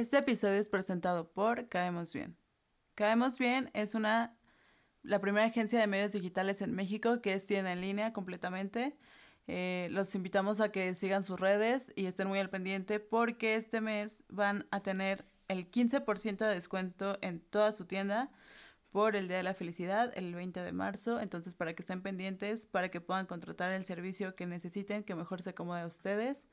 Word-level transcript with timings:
Este 0.00 0.16
episodio 0.16 0.54
es 0.54 0.70
presentado 0.70 1.30
por 1.30 1.68
Caemos 1.68 2.14
Bien. 2.14 2.34
Caemos 2.94 3.38
Bien 3.38 3.70
es 3.74 3.94
una 3.94 4.34
la 5.02 5.20
primera 5.20 5.44
agencia 5.44 5.78
de 5.78 5.86
medios 5.86 6.12
digitales 6.12 6.62
en 6.62 6.74
México 6.74 7.20
que 7.20 7.34
es 7.34 7.44
tienda 7.44 7.70
en 7.70 7.82
línea 7.82 8.14
completamente. 8.14 8.96
Eh, 9.46 9.88
los 9.90 10.14
invitamos 10.14 10.62
a 10.62 10.72
que 10.72 10.94
sigan 10.94 11.22
sus 11.22 11.38
redes 11.38 11.92
y 11.96 12.06
estén 12.06 12.28
muy 12.28 12.38
al 12.38 12.48
pendiente 12.48 12.98
porque 12.98 13.56
este 13.56 13.82
mes 13.82 14.24
van 14.30 14.66
a 14.70 14.80
tener 14.80 15.26
el 15.48 15.70
15% 15.70 16.46
de 16.46 16.54
descuento 16.54 17.18
en 17.20 17.40
toda 17.40 17.70
su 17.70 17.84
tienda 17.84 18.30
por 18.92 19.16
el 19.16 19.28
Día 19.28 19.36
de 19.36 19.42
la 19.42 19.52
Felicidad, 19.52 20.14
el 20.16 20.34
20 20.34 20.62
de 20.62 20.72
marzo. 20.72 21.20
Entonces, 21.20 21.54
para 21.54 21.74
que 21.74 21.82
estén 21.82 22.00
pendientes, 22.00 22.64
para 22.64 22.90
que 22.90 23.02
puedan 23.02 23.26
contratar 23.26 23.70
el 23.72 23.84
servicio 23.84 24.34
que 24.34 24.46
necesiten, 24.46 25.04
que 25.04 25.14
mejor 25.14 25.42
se 25.42 25.50
acomode 25.50 25.82
a 25.82 25.86
ustedes. 25.86 26.48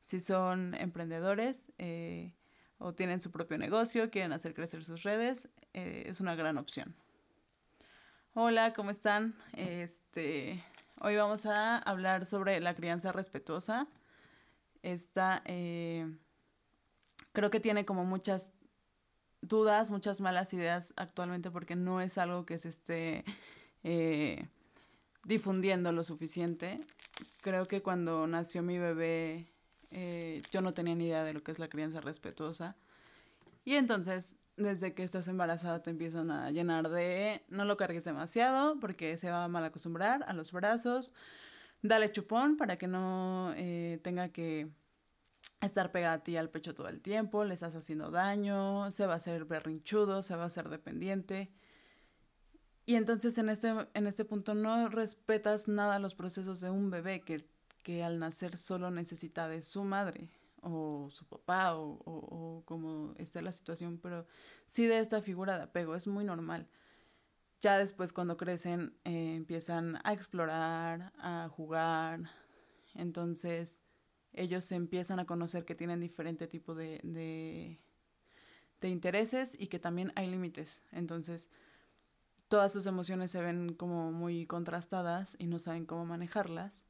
Si 0.00 0.20
son 0.20 0.74
emprendedores 0.74 1.72
eh, 1.78 2.34
o 2.82 2.94
tienen 2.94 3.20
su 3.20 3.30
propio 3.30 3.58
negocio, 3.58 4.10
quieren 4.10 4.32
hacer 4.32 4.54
crecer 4.54 4.84
sus 4.84 5.04
redes, 5.04 5.48
eh, 5.72 6.04
es 6.06 6.20
una 6.20 6.34
gran 6.34 6.58
opción. 6.58 6.94
Hola, 8.34 8.72
¿cómo 8.72 8.90
están? 8.90 9.34
Este, 9.52 10.64
hoy 11.00 11.16
vamos 11.16 11.46
a 11.46 11.78
hablar 11.78 12.26
sobre 12.26 12.60
la 12.60 12.74
crianza 12.74 13.12
respetuosa. 13.12 13.86
Esta 14.82 15.42
eh, 15.44 16.10
creo 17.32 17.50
que 17.50 17.60
tiene 17.60 17.84
como 17.84 18.04
muchas 18.04 18.52
dudas, 19.42 19.90
muchas 19.90 20.20
malas 20.20 20.52
ideas 20.52 20.92
actualmente 20.96 21.50
porque 21.50 21.76
no 21.76 22.00
es 22.00 22.18
algo 22.18 22.46
que 22.46 22.58
se 22.58 22.68
esté 22.68 23.24
eh, 23.84 24.48
difundiendo 25.24 25.92
lo 25.92 26.02
suficiente. 26.02 26.80
Creo 27.42 27.66
que 27.66 27.80
cuando 27.80 28.26
nació 28.26 28.62
mi 28.62 28.78
bebé 28.78 29.51
eh, 29.92 30.42
yo 30.50 30.60
no 30.60 30.74
tenía 30.74 30.94
ni 30.94 31.06
idea 31.06 31.24
de 31.24 31.34
lo 31.34 31.42
que 31.42 31.52
es 31.52 31.58
la 31.58 31.68
crianza 31.68 32.00
respetuosa. 32.00 32.76
Y 33.64 33.74
entonces, 33.74 34.38
desde 34.56 34.94
que 34.94 35.02
estás 35.02 35.28
embarazada 35.28 35.82
te 35.82 35.90
empiezan 35.90 36.30
a 36.30 36.50
llenar 36.50 36.88
de 36.88 37.44
no 37.48 37.64
lo 37.64 37.76
cargues 37.76 38.04
demasiado 38.04 38.78
porque 38.80 39.16
se 39.16 39.30
va 39.30 39.44
a 39.44 39.48
mal 39.48 39.64
acostumbrar 39.64 40.24
a 40.26 40.32
los 40.32 40.52
brazos. 40.52 41.14
Dale 41.82 42.12
chupón 42.12 42.56
para 42.56 42.76
que 42.76 42.86
no 42.86 43.52
eh, 43.56 44.00
tenga 44.02 44.28
que 44.30 44.70
estar 45.60 45.92
pegada 45.92 46.14
a 46.14 46.24
ti 46.24 46.36
al 46.36 46.50
pecho 46.50 46.74
todo 46.74 46.88
el 46.88 47.00
tiempo, 47.00 47.44
le 47.44 47.54
estás 47.54 47.74
haciendo 47.74 48.10
daño, 48.10 48.90
se 48.90 49.06
va 49.06 49.14
a 49.14 49.16
hacer 49.16 49.44
berrinchudo, 49.44 50.22
se 50.22 50.36
va 50.36 50.44
a 50.44 50.46
hacer 50.46 50.68
dependiente. 50.68 51.52
Y 52.84 52.96
entonces 52.96 53.38
en 53.38 53.48
este, 53.48 53.72
en 53.94 54.06
este 54.06 54.24
punto 54.24 54.54
no 54.54 54.88
respetas 54.88 55.68
nada 55.68 55.98
los 55.98 56.14
procesos 56.14 56.60
de 56.60 56.70
un 56.70 56.90
bebé 56.90 57.20
que, 57.20 57.48
que 57.82 58.02
al 58.02 58.18
nacer 58.18 58.56
solo 58.56 58.90
necesita 58.90 59.48
de 59.48 59.62
su 59.62 59.84
madre 59.84 60.30
o 60.62 61.08
su 61.10 61.26
papá 61.26 61.74
o, 61.74 62.00
o, 62.04 62.62
como 62.64 63.14
esté 63.18 63.42
la 63.42 63.52
situación, 63.52 63.98
pero 63.98 64.26
sí 64.66 64.86
de 64.86 65.00
esta 65.00 65.20
figura 65.20 65.56
de 65.56 65.64
apego, 65.64 65.96
es 65.96 66.06
muy 66.06 66.24
normal. 66.24 66.68
Ya 67.60 67.78
después 67.78 68.12
cuando 68.12 68.36
crecen 68.36 68.96
eh, 69.04 69.34
empiezan 69.34 69.98
a 70.04 70.12
explorar, 70.12 71.12
a 71.18 71.48
jugar, 71.48 72.30
entonces 72.94 73.82
ellos 74.32 74.70
empiezan 74.72 75.18
a 75.20 75.26
conocer 75.26 75.64
que 75.64 75.74
tienen 75.74 76.00
diferente 76.00 76.46
tipo 76.46 76.74
de, 76.74 77.00
de, 77.02 77.80
de 78.80 78.88
intereses 78.88 79.56
y 79.58 79.66
que 79.66 79.78
también 79.78 80.12
hay 80.14 80.28
límites. 80.30 80.80
Entonces 80.92 81.50
todas 82.48 82.72
sus 82.72 82.86
emociones 82.86 83.30
se 83.30 83.42
ven 83.42 83.74
como 83.74 84.12
muy 84.12 84.46
contrastadas 84.46 85.36
y 85.38 85.46
no 85.46 85.58
saben 85.58 85.86
cómo 85.86 86.06
manejarlas 86.06 86.86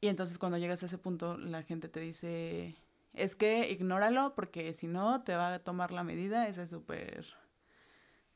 y 0.00 0.08
entonces 0.08 0.38
cuando 0.38 0.58
llegas 0.58 0.82
a 0.82 0.86
ese 0.86 0.98
punto, 0.98 1.36
la 1.38 1.62
gente 1.62 1.88
te 1.88 2.00
dice, 2.00 2.76
es 3.14 3.34
que 3.34 3.70
ignóralo 3.70 4.34
porque 4.34 4.74
si 4.74 4.86
no 4.86 5.22
te 5.22 5.34
va 5.34 5.54
a 5.54 5.58
tomar 5.58 5.92
la 5.92 6.04
medida, 6.04 6.48
ese 6.48 6.62
es 6.62 6.70
súper 6.70 7.26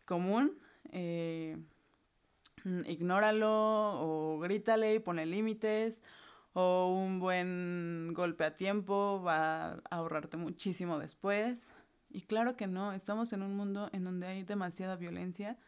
común. 0.06 0.59
Eh, 0.93 1.56
ignóralo 2.87 3.50
o 3.50 4.38
grítale 4.41 4.94
y 4.94 4.99
pone 4.99 5.26
límites 5.26 6.03
o 6.53 6.88
un 6.88 7.20
buen 7.20 8.12
golpe 8.12 8.44
a 8.44 8.54
tiempo 8.54 9.22
va 9.22 9.72
a 9.72 9.81
ahorrarte 9.91 10.37
muchísimo 10.37 10.99
después. 10.99 11.72
Y 12.10 12.22
claro 12.22 12.56
que 12.56 12.66
no, 12.66 12.93
estamos 12.93 13.32
en 13.32 13.43
un 13.43 13.54
mundo 13.54 13.88
en 13.93 14.04
donde 14.04 14.26
hay 14.26 14.43
demasiada 14.43 14.97
violencia. 14.97 15.59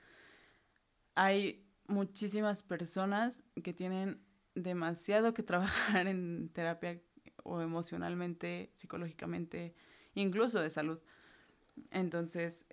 Hay 1.15 1.65
muchísimas 1.87 2.63
personas 2.63 3.45
que 3.63 3.73
tienen 3.73 4.21
demasiado 4.55 5.35
que 5.35 5.43
trabajar 5.43 6.07
en 6.09 6.49
terapia 6.53 7.01
o 7.45 7.61
emocionalmente, 7.61 8.71
psicológicamente, 8.75 9.75
incluso 10.15 10.61
de 10.61 10.71
salud. 10.71 11.01
Entonces, 11.91 12.67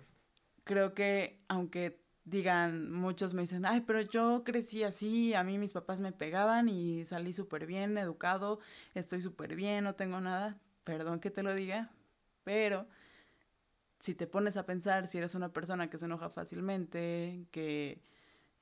creo 0.64 0.94
que 0.94 1.42
aunque 1.48 2.00
digan, 2.24 2.92
muchos 2.92 3.34
me 3.34 3.42
dicen, 3.42 3.66
ay, 3.66 3.80
pero 3.80 4.02
yo 4.02 4.44
crecí 4.44 4.84
así, 4.84 5.34
a 5.34 5.42
mí 5.42 5.58
mis 5.58 5.72
papás 5.72 6.00
me 6.00 6.12
pegaban 6.12 6.68
y 6.68 7.04
salí 7.04 7.32
súper 7.32 7.66
bien, 7.66 7.98
educado, 7.98 8.60
estoy 8.94 9.20
súper 9.20 9.56
bien, 9.56 9.84
no 9.84 9.94
tengo 9.94 10.20
nada, 10.20 10.60
perdón 10.84 11.18
que 11.18 11.30
te 11.30 11.42
lo 11.42 11.54
diga, 11.54 11.90
pero 12.44 12.86
si 13.98 14.14
te 14.14 14.26
pones 14.26 14.56
a 14.56 14.64
pensar, 14.64 15.08
si 15.08 15.18
eres 15.18 15.34
una 15.34 15.52
persona 15.52 15.90
que 15.90 15.98
se 15.98 16.04
enoja 16.06 16.30
fácilmente, 16.30 17.46
que 17.50 18.00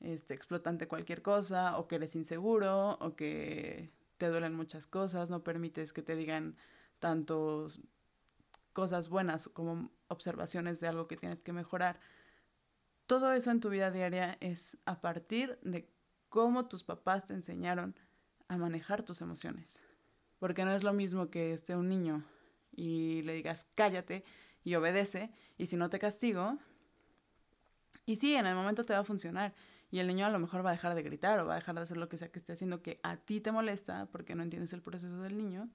este, 0.01 0.35
explotante 0.35 0.89
cualquier 0.89 1.23
cosa, 1.23 1.79
o 1.79 1.89
que 1.89 1.97
eres 1.97 2.17
inseguro, 2.17 2.99
o 3.01 3.17
que 3.17 3.91
te 4.17 4.29
duelen 4.29 4.55
muchas 4.55 4.87
cosas, 4.87 5.31
no 5.31 5.45
permites 5.45 5.93
que 5.93 6.03
te 6.03 6.17
digan 6.17 6.57
tantos 6.99 7.81
cosas 8.73 9.09
buenas 9.09 9.49
como 9.49 9.91
observaciones 10.09 10.81
de 10.81 10.89
algo 10.89 11.09
que 11.09 11.17
tienes 11.17 11.43
que 11.43 11.53
mejorar. 11.53 12.01
Todo 13.07 13.33
eso 13.33 13.51
en 13.51 13.61
tu 13.61 13.71
vida 13.71 13.91
diaria 13.91 14.37
es 14.41 14.77
a 14.85 15.01
partir 15.01 15.59
de 15.63 15.89
cómo 16.29 16.67
tus 16.67 16.85
papás 16.85 17.27
te 17.27 17.35
enseñaron 17.35 17.99
a 18.49 18.59
manejar 18.59 19.03
tus 19.03 19.21
emociones. 19.21 19.85
Porque 20.39 20.65
no 20.65 20.73
es 20.73 20.85
lo 20.85 20.93
mismo 20.93 21.31
que 21.31 21.53
esté 21.53 21.75
un 21.75 21.89
niño 21.89 22.25
y 22.71 23.23
le 23.23 23.35
digas 23.35 23.69
cállate 23.75 24.25
y 24.63 24.75
obedece, 24.75 25.33
y 25.57 25.67
si 25.67 25.77
no 25.77 25.89
te 25.91 25.99
castigo, 25.99 26.59
y 28.09 28.17
sí, 28.17 28.35
en 28.35 28.47
el 28.47 28.55
momento 28.55 28.85
te 28.85 28.95
va 28.95 29.01
a 29.01 29.05
funcionar. 29.05 29.55
Y 29.91 30.01
el 30.01 30.07
niño 30.07 30.27
a 30.27 30.31
lo 30.31 30.39
mejor 30.39 30.65
va 30.65 30.71
a 30.71 30.73
dejar 30.73 30.95
de 30.95 31.03
gritar 31.03 31.41
o 31.41 31.47
va 31.47 31.55
a 31.55 31.57
dejar 31.57 31.75
de 31.75 31.83
hacer 31.83 31.97
lo 31.97 32.09
que 32.09 32.19
sea 32.19 32.31
que 32.31 32.39
esté 32.39 32.53
haciendo 32.53 32.83
que 32.83 33.01
a 33.03 33.17
ti 33.17 33.41
te 33.41 33.53
molesta 33.53 34.07
porque 34.13 34.35
no 34.35 34.43
entiendes 34.43 34.73
el 34.73 34.83
proceso 34.83 35.23
del 35.23 35.39
niño. 35.39 35.69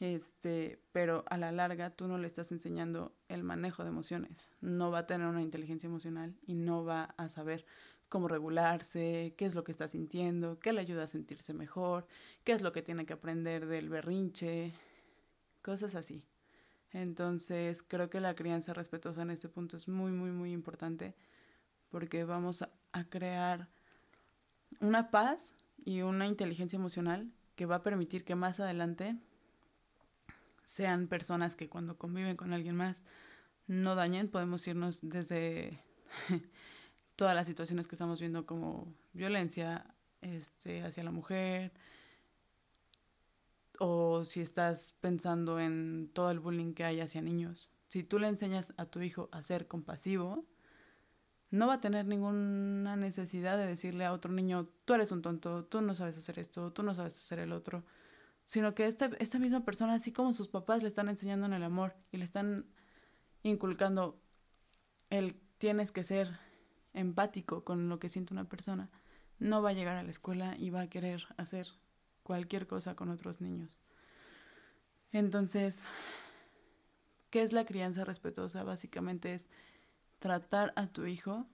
Este, 0.00 0.80
pero 0.92 1.24
a 1.28 1.38
la 1.38 1.52
larga 1.52 1.90
tú 1.90 2.08
no 2.08 2.18
le 2.18 2.26
estás 2.26 2.52
enseñando 2.52 3.14
el 3.28 3.42
manejo 3.44 3.84
de 3.84 3.90
emociones. 3.90 4.50
No 4.60 4.90
va 4.90 5.00
a 5.00 5.06
tener 5.06 5.26
una 5.26 5.42
inteligencia 5.42 5.86
emocional 5.86 6.34
y 6.46 6.54
no 6.54 6.84
va 6.84 7.14
a 7.16 7.28
saber 7.28 7.64
cómo 8.08 8.28
regularse, 8.28 9.34
qué 9.36 9.46
es 9.46 9.54
lo 9.54 9.64
que 9.64 9.72
está 9.72 9.88
sintiendo, 9.88 10.58
qué 10.60 10.72
le 10.72 10.80
ayuda 10.80 11.04
a 11.04 11.08
sentirse 11.08 11.54
mejor, 11.54 12.06
qué 12.44 12.52
es 12.52 12.62
lo 12.62 12.72
que 12.72 12.82
tiene 12.82 13.06
que 13.06 13.14
aprender 13.14 13.66
del 13.66 13.88
berrinche, 13.88 14.72
cosas 15.62 15.94
así. 15.94 16.24
Entonces 16.92 17.82
creo 17.82 18.10
que 18.10 18.20
la 18.20 18.34
crianza 18.34 18.72
respetuosa 18.72 19.22
en 19.22 19.30
este 19.30 19.48
punto 19.48 19.76
es 19.76 19.88
muy, 19.88 20.12
muy, 20.12 20.30
muy 20.30 20.52
importante 20.52 21.14
porque 21.90 22.24
vamos 22.24 22.62
a, 22.62 22.70
crear 23.02 23.68
una 24.80 25.10
paz 25.10 25.56
y 25.84 26.02
una 26.02 26.28
inteligencia 26.28 26.76
emocional 26.76 27.32
que 27.56 27.66
va 27.66 27.76
a 27.76 27.82
permitir 27.82 28.24
que 28.24 28.36
más 28.36 28.60
adelante 28.60 29.16
sean 30.62 31.08
personas 31.08 31.56
que 31.56 31.68
cuando 31.68 31.98
conviven 31.98 32.36
con 32.36 32.52
alguien 32.52 32.76
más 32.76 33.02
no 33.66 33.96
dañen. 33.96 34.28
Podemos 34.28 34.66
irnos 34.68 35.00
desde 35.02 35.80
todas 37.16 37.34
las 37.34 37.48
situaciones 37.48 37.88
que 37.88 37.96
estamos 37.96 38.20
viendo 38.20 38.46
como 38.46 38.92
violencia 39.12 39.86
este, 40.20 40.82
hacia 40.82 41.04
la 41.04 41.10
mujer, 41.10 41.72
o 43.78 44.24
si 44.24 44.40
estás 44.40 44.94
pensando 45.00 45.58
en 45.58 46.10
todo 46.12 46.30
el 46.30 46.40
bullying 46.40 46.74
que 46.74 46.84
hay 46.84 47.00
hacia 47.00 47.22
niños. 47.22 47.68
Si 47.88 48.02
tú 48.02 48.18
le 48.18 48.28
enseñas 48.28 48.72
a 48.76 48.86
tu 48.86 49.00
hijo 49.00 49.28
a 49.32 49.42
ser 49.42 49.66
compasivo, 49.66 50.44
no 51.54 51.68
va 51.68 51.74
a 51.74 51.80
tener 51.80 52.04
ninguna 52.06 52.96
necesidad 52.96 53.56
de 53.56 53.64
decirle 53.66 54.04
a 54.04 54.12
otro 54.12 54.32
niño, 54.32 54.68
tú 54.84 54.94
eres 54.94 55.12
un 55.12 55.22
tonto, 55.22 55.64
tú 55.64 55.80
no 55.82 55.94
sabes 55.94 56.18
hacer 56.18 56.40
esto, 56.40 56.72
tú 56.72 56.82
no 56.82 56.96
sabes 56.96 57.16
hacer 57.16 57.38
el 57.38 57.52
otro, 57.52 57.84
sino 58.46 58.74
que 58.74 58.88
esta, 58.88 59.10
esta 59.20 59.38
misma 59.38 59.64
persona, 59.64 59.94
así 59.94 60.12
como 60.12 60.32
sus 60.32 60.48
papás 60.48 60.82
le 60.82 60.88
están 60.88 61.08
enseñando 61.08 61.46
en 61.46 61.52
el 61.52 61.62
amor 61.62 61.94
y 62.10 62.16
le 62.16 62.24
están 62.24 62.66
inculcando 63.44 64.20
el 65.10 65.40
tienes 65.58 65.92
que 65.92 66.02
ser 66.02 66.40
empático 66.92 67.62
con 67.62 67.88
lo 67.88 68.00
que 68.00 68.08
siente 68.08 68.34
una 68.34 68.48
persona, 68.48 68.90
no 69.38 69.62
va 69.62 69.70
a 69.70 69.74
llegar 69.74 69.96
a 69.96 70.02
la 70.02 70.10
escuela 70.10 70.56
y 70.58 70.70
va 70.70 70.80
a 70.80 70.90
querer 70.90 71.24
hacer 71.36 71.68
cualquier 72.24 72.66
cosa 72.66 72.96
con 72.96 73.10
otros 73.10 73.40
niños. 73.40 73.78
Entonces, 75.12 75.84
¿qué 77.30 77.42
es 77.42 77.52
la 77.52 77.64
crianza 77.64 78.04
respetuosa? 78.04 78.64
Básicamente 78.64 79.34
es 79.34 79.48
tratar 80.24 80.72
a 80.76 80.86
tu 80.86 81.04
hijo 81.04 81.46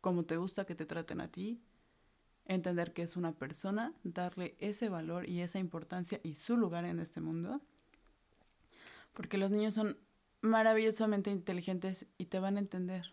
como 0.00 0.24
te 0.24 0.38
gusta 0.38 0.64
que 0.64 0.74
te 0.74 0.86
traten 0.86 1.20
a 1.20 1.30
ti, 1.30 1.60
entender 2.46 2.94
que 2.94 3.02
es 3.02 3.14
una 3.14 3.32
persona, 3.32 3.92
darle 4.04 4.56
ese 4.58 4.88
valor 4.88 5.28
y 5.28 5.42
esa 5.42 5.58
importancia 5.58 6.18
y 6.22 6.36
su 6.36 6.56
lugar 6.56 6.86
en 6.86 6.98
este 6.98 7.20
mundo, 7.20 7.60
porque 9.12 9.36
los 9.36 9.52
niños 9.52 9.74
son 9.74 9.98
maravillosamente 10.40 11.30
inteligentes 11.30 12.06
y 12.16 12.24
te 12.24 12.38
van 12.38 12.56
a 12.56 12.60
entender. 12.60 13.12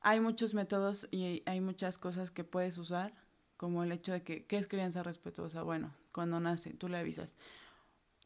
Hay 0.00 0.18
muchos 0.18 0.52
métodos 0.52 1.06
y 1.12 1.44
hay 1.46 1.60
muchas 1.60 1.98
cosas 1.98 2.32
que 2.32 2.42
puedes 2.42 2.78
usar, 2.78 3.14
como 3.56 3.84
el 3.84 3.92
hecho 3.92 4.10
de 4.10 4.24
que, 4.24 4.44
¿qué 4.44 4.58
es 4.58 4.66
crianza 4.66 5.04
respetuosa? 5.04 5.62
Bueno, 5.62 5.94
cuando 6.10 6.40
nace, 6.40 6.74
tú 6.74 6.88
le 6.88 6.98
avisas, 6.98 7.36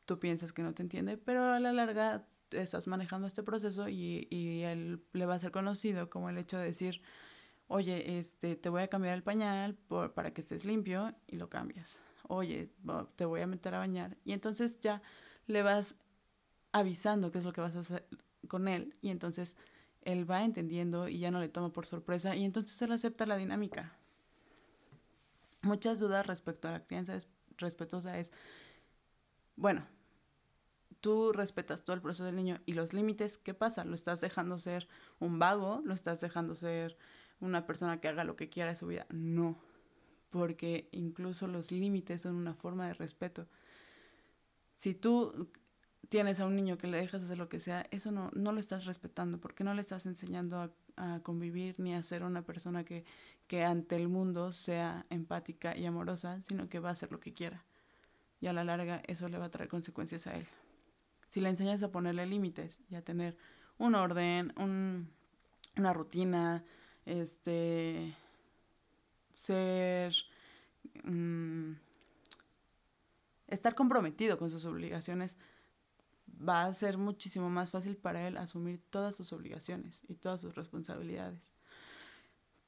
tú 0.07 0.19
piensas 0.19 0.55
que 0.55 0.63
no 0.63 0.73
te 0.73 0.83
entiende, 0.83 1.19
pero 1.19 1.45
a 1.45 1.61
la 1.61 1.75
larga 1.75 2.27
estás 2.55 2.87
manejando 2.87 3.27
este 3.27 3.43
proceso 3.43 3.89
y, 3.89 4.27
y 4.31 4.63
él 4.63 5.03
le 5.13 5.27
va 5.27 5.35
a 5.35 5.39
ser 5.39 5.51
conocido 5.51 6.11
como 6.11 6.31
el 6.31 6.39
hecho 6.39 6.59
de 6.59 6.65
decir, 6.67 7.03
oye, 7.69 8.19
este, 8.19 8.57
te 8.57 8.69
voy 8.69 8.83
a 8.83 8.89
cambiar 8.89 9.15
el 9.15 9.23
pañal 9.23 9.75
por, 9.75 10.13
para 10.13 10.33
que 10.33 10.41
estés 10.41 10.65
limpio 10.65 11.15
y 11.27 11.37
lo 11.37 11.49
cambias. 11.49 12.01
Oye, 12.29 12.71
te 13.17 13.25
voy 13.25 13.41
a 13.41 13.47
meter 13.47 13.75
a 13.75 13.79
bañar. 13.79 14.17
Y 14.25 14.33
entonces 14.33 14.81
ya 14.81 15.03
le 15.47 15.63
vas 15.63 15.97
avisando 16.73 17.31
qué 17.31 17.39
es 17.39 17.45
lo 17.45 17.53
que 17.53 17.61
vas 17.61 17.77
a 17.77 17.81
hacer 17.81 18.07
con 18.49 18.69
él 18.69 18.97
y 19.01 19.11
entonces 19.11 19.57
él 20.03 20.29
va 20.31 20.45
entendiendo 20.45 21.09
y 21.09 21.19
ya 21.19 21.31
no 21.31 21.41
le 21.41 21.49
toma 21.49 21.73
por 21.73 21.87
sorpresa 21.87 22.37
y 22.37 22.45
entonces 22.45 22.81
él 22.83 22.93
acepta 22.93 23.27
la 23.27 23.37
dinámica. 23.37 23.97
Muchas 25.63 25.99
dudas 25.99 26.27
respecto 26.27 26.69
a 26.69 26.73
la 26.73 26.85
crianza 26.85 27.17
respetuosa 27.57 28.19
es, 28.19 28.33
bueno, 29.57 29.87
tú 31.05 31.35
respetas 31.35 31.85
todo 31.85 31.95
el 31.95 32.01
proceso 32.01 32.25
del 32.25 32.35
niño 32.35 32.63
y 32.65 32.73
los 32.73 32.95
límites, 32.95 33.37
¿qué 33.37 33.53
pasa? 33.53 33.85
¿Lo 33.85 33.95
estás 33.95 34.23
dejando 34.23 34.57
ser 34.57 34.89
un 35.21 35.39
vago? 35.39 35.83
¿Lo 35.85 35.93
estás 35.93 36.23
dejando 36.23 36.55
ser 36.55 36.97
una 37.41 37.67
persona 37.67 38.01
que 38.01 38.09
haga 38.09 38.25
lo 38.25 38.37
que 38.37 38.49
quiera 38.49 38.71
de 38.71 38.77
su 38.77 38.87
vida? 38.87 39.05
No, 39.11 39.59
porque 40.31 40.89
incluso 40.93 41.47
los 41.47 41.71
límites 41.73 42.23
son 42.23 42.37
una 42.37 42.55
forma 42.55 42.87
de 42.87 42.95
respeto. 42.95 43.47
Si 44.75 44.95
tú 44.95 45.51
tienes 46.09 46.41
a 46.41 46.47
un 46.47 46.57
niño 46.57 46.79
que 46.79 46.87
le 46.87 46.97
dejas 46.97 47.23
hacer 47.23 47.37
lo 47.37 47.51
que 47.51 47.61
sea, 47.61 47.87
eso 47.91 48.11
no, 48.11 48.31
no 48.33 48.53
lo 48.53 48.59
estás 48.59 48.87
respetando, 48.87 49.39
porque 49.39 49.63
no 49.63 49.75
le 49.75 49.83
estás 49.83 50.07
enseñando 50.07 50.73
a, 50.97 51.21
convivir 51.23 51.75
ni 51.77 51.93
a 51.93 52.03
ser 52.03 52.23
una 52.23 52.47
persona 52.47 52.83
que, 52.85 53.05
que 53.47 53.63
ante 53.63 53.97
el 53.97 54.09
mundo 54.09 54.53
sea 54.53 55.05
empática 55.11 55.77
y 55.77 55.85
amorosa, 55.85 56.41
sino 56.41 56.71
que 56.71 56.79
va 56.79 56.89
a 56.89 56.93
hacer 56.93 57.13
lo 57.13 57.21
que 57.21 57.35
quiera. 57.35 57.63
Y 58.41 58.47
a 58.47 58.55
la 58.55 58.65
larga 58.65 59.03
eso 59.07 59.29
le 59.29 59.37
va 59.37 59.47
a 59.47 59.51
traer 59.51 59.69
consecuencias 59.69 60.27
a 60.29 60.37
él. 60.37 60.47
Si 61.35 61.41
le 61.41 61.49
enseñas 61.49 61.83
a 61.83 61.91
ponerle 61.91 62.27
límites 62.27 62.79
y 62.89 62.95
a 62.95 63.03
tener 63.03 63.37
un 63.79 63.97
orden, 63.97 64.53
un, 64.57 65.11
una 65.77 65.93
rutina, 65.93 66.65
este, 67.07 68.17
ser, 69.33 70.15
mm, 71.03 71.73
estar 73.49 73.75
comprometido 73.75 74.39
con 74.39 74.49
sus 74.49 74.65
obligaciones, 74.65 75.37
va 76.29 76.67
a 76.67 76.73
ser 76.73 76.99
muchísimo 76.99 77.51
más 77.51 77.71
fácil 77.71 77.97
para 77.97 78.29
él 78.29 78.37
asumir 78.37 78.81
todas 78.91 79.17
sus 79.17 79.33
obligaciones 79.33 80.03
y 80.07 80.15
todas 80.15 80.41
sus 80.41 80.55
responsabilidades. 80.55 81.53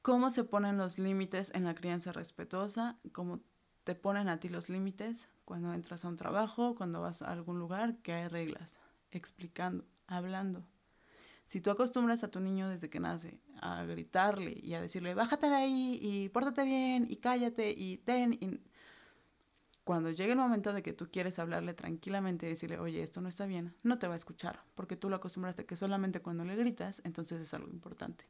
¿Cómo 0.01 0.29
se 0.29 0.43
ponen 0.43 0.75
los 0.75 0.99
límites 0.99 1.53
en 1.55 1.63
la 1.63 1.73
crianza 1.73 2.11
respetuosa? 2.11 2.99
¿Cómo 3.13 3.39
te 3.87 3.95
ponen 3.95 4.27
a 4.27 4.37
ti 4.37 4.49
los 4.49 4.67
límites 4.67 5.29
cuando 5.45 5.73
entras 5.73 6.03
a 6.03 6.09
un 6.09 6.17
trabajo, 6.17 6.75
cuando 6.75 6.99
vas 6.99 7.21
a 7.21 7.31
algún 7.31 7.57
lugar, 7.57 7.95
que 8.01 8.11
hay 8.11 8.27
reglas, 8.27 8.81
explicando, 9.11 9.85
hablando. 10.07 10.65
Si 11.45 11.61
tú 11.61 11.71
acostumbras 11.71 12.21
a 12.25 12.27
tu 12.27 12.41
niño 12.41 12.67
desde 12.67 12.89
que 12.89 12.99
nace 12.99 13.39
a 13.61 13.85
gritarle 13.85 14.59
y 14.61 14.73
a 14.73 14.81
decirle, 14.81 15.13
bájate 15.13 15.47
de 15.47 15.55
ahí 15.55 15.99
y 16.01 16.27
pórtate 16.27 16.65
bien 16.65 17.07
y 17.09 17.15
cállate 17.15 17.71
y 17.71 17.95
ten, 17.99 18.33
y 18.33 18.59
cuando 19.85 20.11
llegue 20.11 20.33
el 20.33 20.37
momento 20.37 20.73
de 20.73 20.83
que 20.83 20.91
tú 20.91 21.09
quieres 21.09 21.39
hablarle 21.39 21.73
tranquilamente 21.73 22.45
y 22.45 22.49
decirle, 22.49 22.79
oye, 22.79 23.01
esto 23.01 23.21
no 23.21 23.29
está 23.29 23.45
bien, 23.45 23.73
no 23.83 23.99
te 23.99 24.09
va 24.09 24.15
a 24.15 24.17
escuchar, 24.17 24.65
porque 24.75 24.97
tú 24.97 25.09
lo 25.09 25.15
acostumbraste 25.15 25.65
que 25.65 25.77
solamente 25.77 26.21
cuando 26.21 26.43
le 26.43 26.57
gritas, 26.57 27.01
entonces 27.05 27.39
es 27.39 27.53
algo 27.53 27.69
importante. 27.69 28.25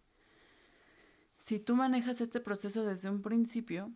Si 1.37 1.59
tú 1.59 1.75
manejas 1.75 2.21
este 2.21 2.41
proceso 2.41 2.85
desde 2.85 3.09
un 3.09 3.23
principio, 3.23 3.91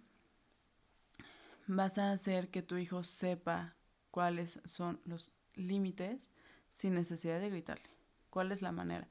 vas 1.75 1.97
a 1.97 2.11
hacer 2.11 2.49
que 2.49 2.61
tu 2.61 2.77
hijo 2.77 3.03
sepa 3.03 3.75
cuáles 4.11 4.59
son 4.65 4.99
los 5.05 5.31
límites 5.55 6.31
sin 6.69 6.93
necesidad 6.93 7.39
de 7.39 7.49
gritarle. 7.49 7.89
¿Cuál 8.29 8.51
es 8.51 8.61
la 8.61 8.71
manera? 8.71 9.07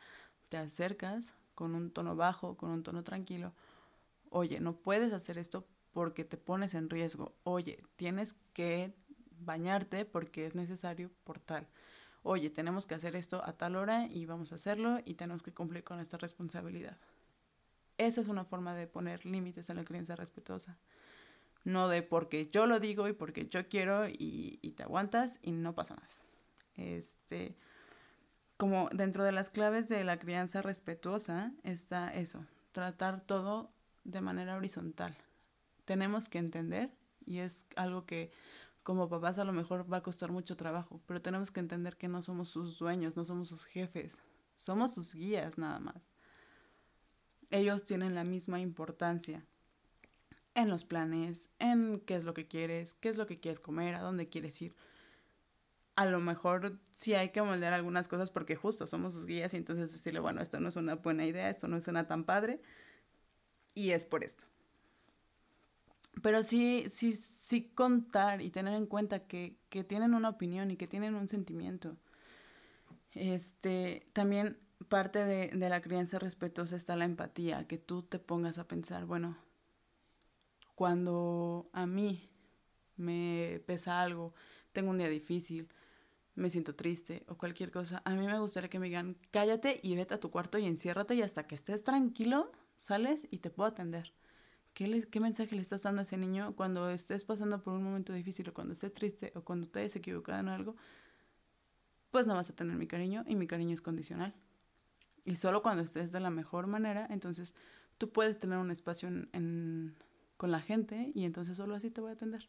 Te 0.49 0.59
acercas 0.59 1.35
con 1.55 1.75
un 1.75 1.91
tono 1.91 2.17
bajo, 2.17 2.57
con 2.57 2.71
un 2.71 2.83
tono 2.83 3.03
tranquilo. 3.03 3.55
Oye, 4.31 4.61
no 4.61 4.77
puedes 4.77 5.13
hacer 5.13 5.39
esto 5.39 5.67
porque 5.93 6.25
te 6.25 6.37
pones 6.37 6.75
en 6.75 6.91
riesgo. 6.91 7.35
Oye, 7.45 7.83
tienes 7.97 8.35
que 8.53 8.95
bañarte 9.39 10.05
porque 10.05 10.47
es 10.47 10.55
necesario 10.55 11.11
por 11.25 11.39
tal. 11.39 11.67
Oye, 12.23 12.51
tenemos 12.51 12.87
que 12.87 12.95
hacer 12.95 13.17
esto 13.17 13.43
a 13.45 13.55
tal 13.55 13.77
hora 13.77 14.07
y 14.07 14.27
vamos 14.27 14.53
a 14.53 14.57
hacerlo 14.57 15.01
y 15.05 15.15
tenemos 15.15 15.43
que 15.43 15.55
cumplir 15.55 15.83
con 15.83 16.01
esta 16.01 16.19
responsabilidad. 16.19 16.99
Esa 17.97 18.21
es 18.21 18.29
una 18.29 18.45
forma 18.45 18.75
de 18.75 18.87
poner 18.87 19.25
límites 19.25 19.71
a 19.71 19.75
la 19.75 19.85
creencia 19.85 20.17
respetuosa. 20.17 20.79
No 21.65 21.89
de 21.89 22.03
porque 22.03 22.49
yo 22.51 22.67
lo 22.67 22.81
digo 22.81 23.09
y 23.09 23.13
porque 23.13 23.49
yo 23.49 23.69
quiero 23.69 24.09
y, 24.09 24.59
y 24.63 24.71
te 24.73 24.83
aguantas 24.83 25.39
y 25.43 25.53
no 25.53 25.75
pasa 25.75 25.95
nada. 25.95 26.09
Este, 26.77 27.55
como 28.57 28.89
dentro 28.93 29.25
de 29.25 29.33
las 29.33 29.51
claves 29.51 29.89
de 29.89 30.05
la 30.05 30.19
crianza 30.19 30.63
respetuosa 30.63 31.53
está 31.63 32.13
eso, 32.13 32.47
tratar 32.73 33.21
todo 33.21 33.71
de 34.05 34.21
manera 34.21 34.57
horizontal 34.57 35.17
tenemos 35.91 36.29
que 36.29 36.39
entender, 36.39 36.89
y 37.27 37.39
es 37.39 37.67
algo 37.75 38.07
que 38.07 38.31
como 38.85 39.09
papás 39.09 39.41
a 39.41 39.45
lo 39.45 39.53
mejor 39.53 39.93
va 39.93 39.97
a 39.97 40.03
costar 40.05 40.31
mucho 40.31 40.57
trabajo, 40.57 41.01
pero 41.05 41.21
tenemos 41.21 41.51
que 41.51 41.59
entender 41.59 41.97
que 41.97 42.07
no 42.07 42.23
somos 42.23 42.49
sus 42.49 42.79
dueños, 42.79 43.17
no 43.17 43.25
somos 43.25 43.49
sus 43.49 43.65
jefes, 43.65 44.21
somos 44.55 44.95
sus 44.95 45.17
guías 45.17 45.59
nada 45.59 45.81
más. 45.81 46.13
Ellos 47.51 47.83
tienen 47.83 48.15
la 48.15 48.23
misma 48.23 48.61
importancia 48.61 49.45
en 50.55 50.69
los 50.69 50.85
planes, 50.85 51.51
en 51.59 52.01
qué 52.01 52.17
es 52.17 52.25
lo 52.25 52.35
que 52.35 52.47
quieres, 52.47 52.95
qué 52.95 53.09
es 53.09 53.17
lo 53.17 53.27
que 53.27 53.41
quieres 53.41 53.61
comer, 53.61 53.95
a 53.95 54.03
dónde 54.03 54.29
quieres 54.29 54.61
ir. 54.63 54.75
A 55.97 56.07
lo 56.07 56.21
mejor 56.21 56.79
sí 56.93 57.15
hay 57.15 57.31
que 57.31 57.43
moldear 57.43 57.73
algunas 57.73 58.09
cosas 58.09 58.31
porque 58.31 58.57
justo 58.57 58.87
somos 58.87 59.13
sus 59.15 59.27
guías 59.27 59.55
y 59.55 59.59
entonces 59.59 59.93
decirle, 59.93 60.21
bueno, 60.21 60.41
esto 60.41 60.61
no 60.61 60.69
es 60.69 60.77
una 60.77 60.97
buena 60.97 61.27
idea, 61.27 61.51
esto 61.51 61.69
no 61.69 61.81
suena 61.81 62.07
tan 62.07 62.25
padre 62.25 62.61
y 63.75 63.91
es 63.91 64.07
por 64.07 64.25
esto 64.25 64.47
pero 66.23 66.43
sí, 66.43 66.87
sí, 66.89 67.13
sí 67.13 67.71
contar 67.75 68.43
y 68.43 68.51
tener 68.51 68.75
en 68.75 68.87
cuenta 68.87 69.21
que, 69.21 69.57
que 69.69 69.85
tienen 69.85 70.15
una 70.15 70.29
opinión 70.29 70.71
y 70.71 70.77
que 70.77 70.87
tienen 70.87 71.15
un 71.15 71.29
sentimiento. 71.29 71.97
Este, 73.13 74.07
también 74.13 74.59
parte 74.89 75.25
de, 75.25 75.49
de 75.49 75.69
la 75.69 75.81
crianza 75.81 76.19
respetuosa 76.19 76.77
está 76.77 76.97
la 76.97 77.05
empatía, 77.05 77.67
que 77.67 77.79
tú 77.79 78.03
te 78.03 78.19
pongas 78.19 78.59
a 78.59 78.69
pensar, 78.69 79.07
bueno, 79.07 79.37
cuando 80.81 81.69
a 81.75 81.85
mí 81.85 82.31
me 82.97 83.63
pesa 83.67 84.01
algo, 84.01 84.33
tengo 84.73 84.89
un 84.89 84.97
día 84.97 85.11
difícil, 85.11 85.69
me 86.37 86.49
siento 86.49 86.75
triste 86.75 87.23
o 87.29 87.37
cualquier 87.37 87.71
cosa, 87.71 88.01
a 88.07 88.15
mí 88.15 88.27
me 88.27 88.39
gustaría 88.39 88.71
que 88.71 88.79
me 88.79 88.87
digan, 88.87 89.19
cállate 89.31 89.79
y 89.83 89.95
vete 89.95 90.15
a 90.15 90.21
tu 90.21 90.31
cuarto 90.31 90.57
y 90.57 90.65
enciérrate 90.65 91.15
y 91.17 91.21
hasta 91.21 91.47
que 91.47 91.55
estés 91.55 91.85
tranquilo, 91.85 92.51
sales 92.79 93.29
y 93.31 93.41
te 93.41 93.51
puedo 93.51 93.69
atender. 93.69 94.15
¿Qué, 94.73 95.07
¿Qué 95.11 95.21
mensaje 95.21 95.55
le 95.55 95.61
estás 95.61 95.83
dando 95.83 96.01
a 96.01 96.05
ese 96.05 96.17
niño 96.17 96.57
cuando 96.57 96.89
estés 96.89 97.25
pasando 97.25 97.63
por 97.63 97.75
un 97.75 97.83
momento 97.83 98.15
difícil 98.15 98.49
o 98.49 98.55
cuando 98.55 98.73
estés 98.73 98.95
triste 98.95 99.35
o 99.35 99.43
cuando 99.43 99.69
te 99.69 99.81
hayas 99.81 99.97
equivocado 99.97 100.41
en 100.41 100.49
algo? 100.49 100.77
Pues 102.11 102.27
no 102.27 102.33
vas 102.33 102.49
a 102.49 102.57
tener 102.57 102.79
mi 102.79 102.87
cariño 102.87 103.23
y 103.27 103.37
mi 103.37 103.47
cariño 103.47 103.75
es 103.75 103.83
condicional. 103.83 104.35
Y 105.27 105.37
solo 105.37 105.63
cuando 105.63 105.83
estés 105.83 106.11
de 106.11 106.21
la 106.21 106.31
mejor 106.31 106.69
manera, 106.69 107.07
entonces 107.11 107.55
tú 107.99 108.11
puedes 108.11 108.39
tener 108.39 108.57
un 108.57 108.71
espacio 108.71 109.09
en, 109.09 109.95
con 110.41 110.51
la 110.51 110.63
gente 110.63 111.13
y 111.15 111.27
entonces 111.27 111.59
solo 111.59 111.75
así 111.75 111.91
te 111.91 112.01
voy 112.01 112.09
a 112.09 112.15
atender. 112.15 112.49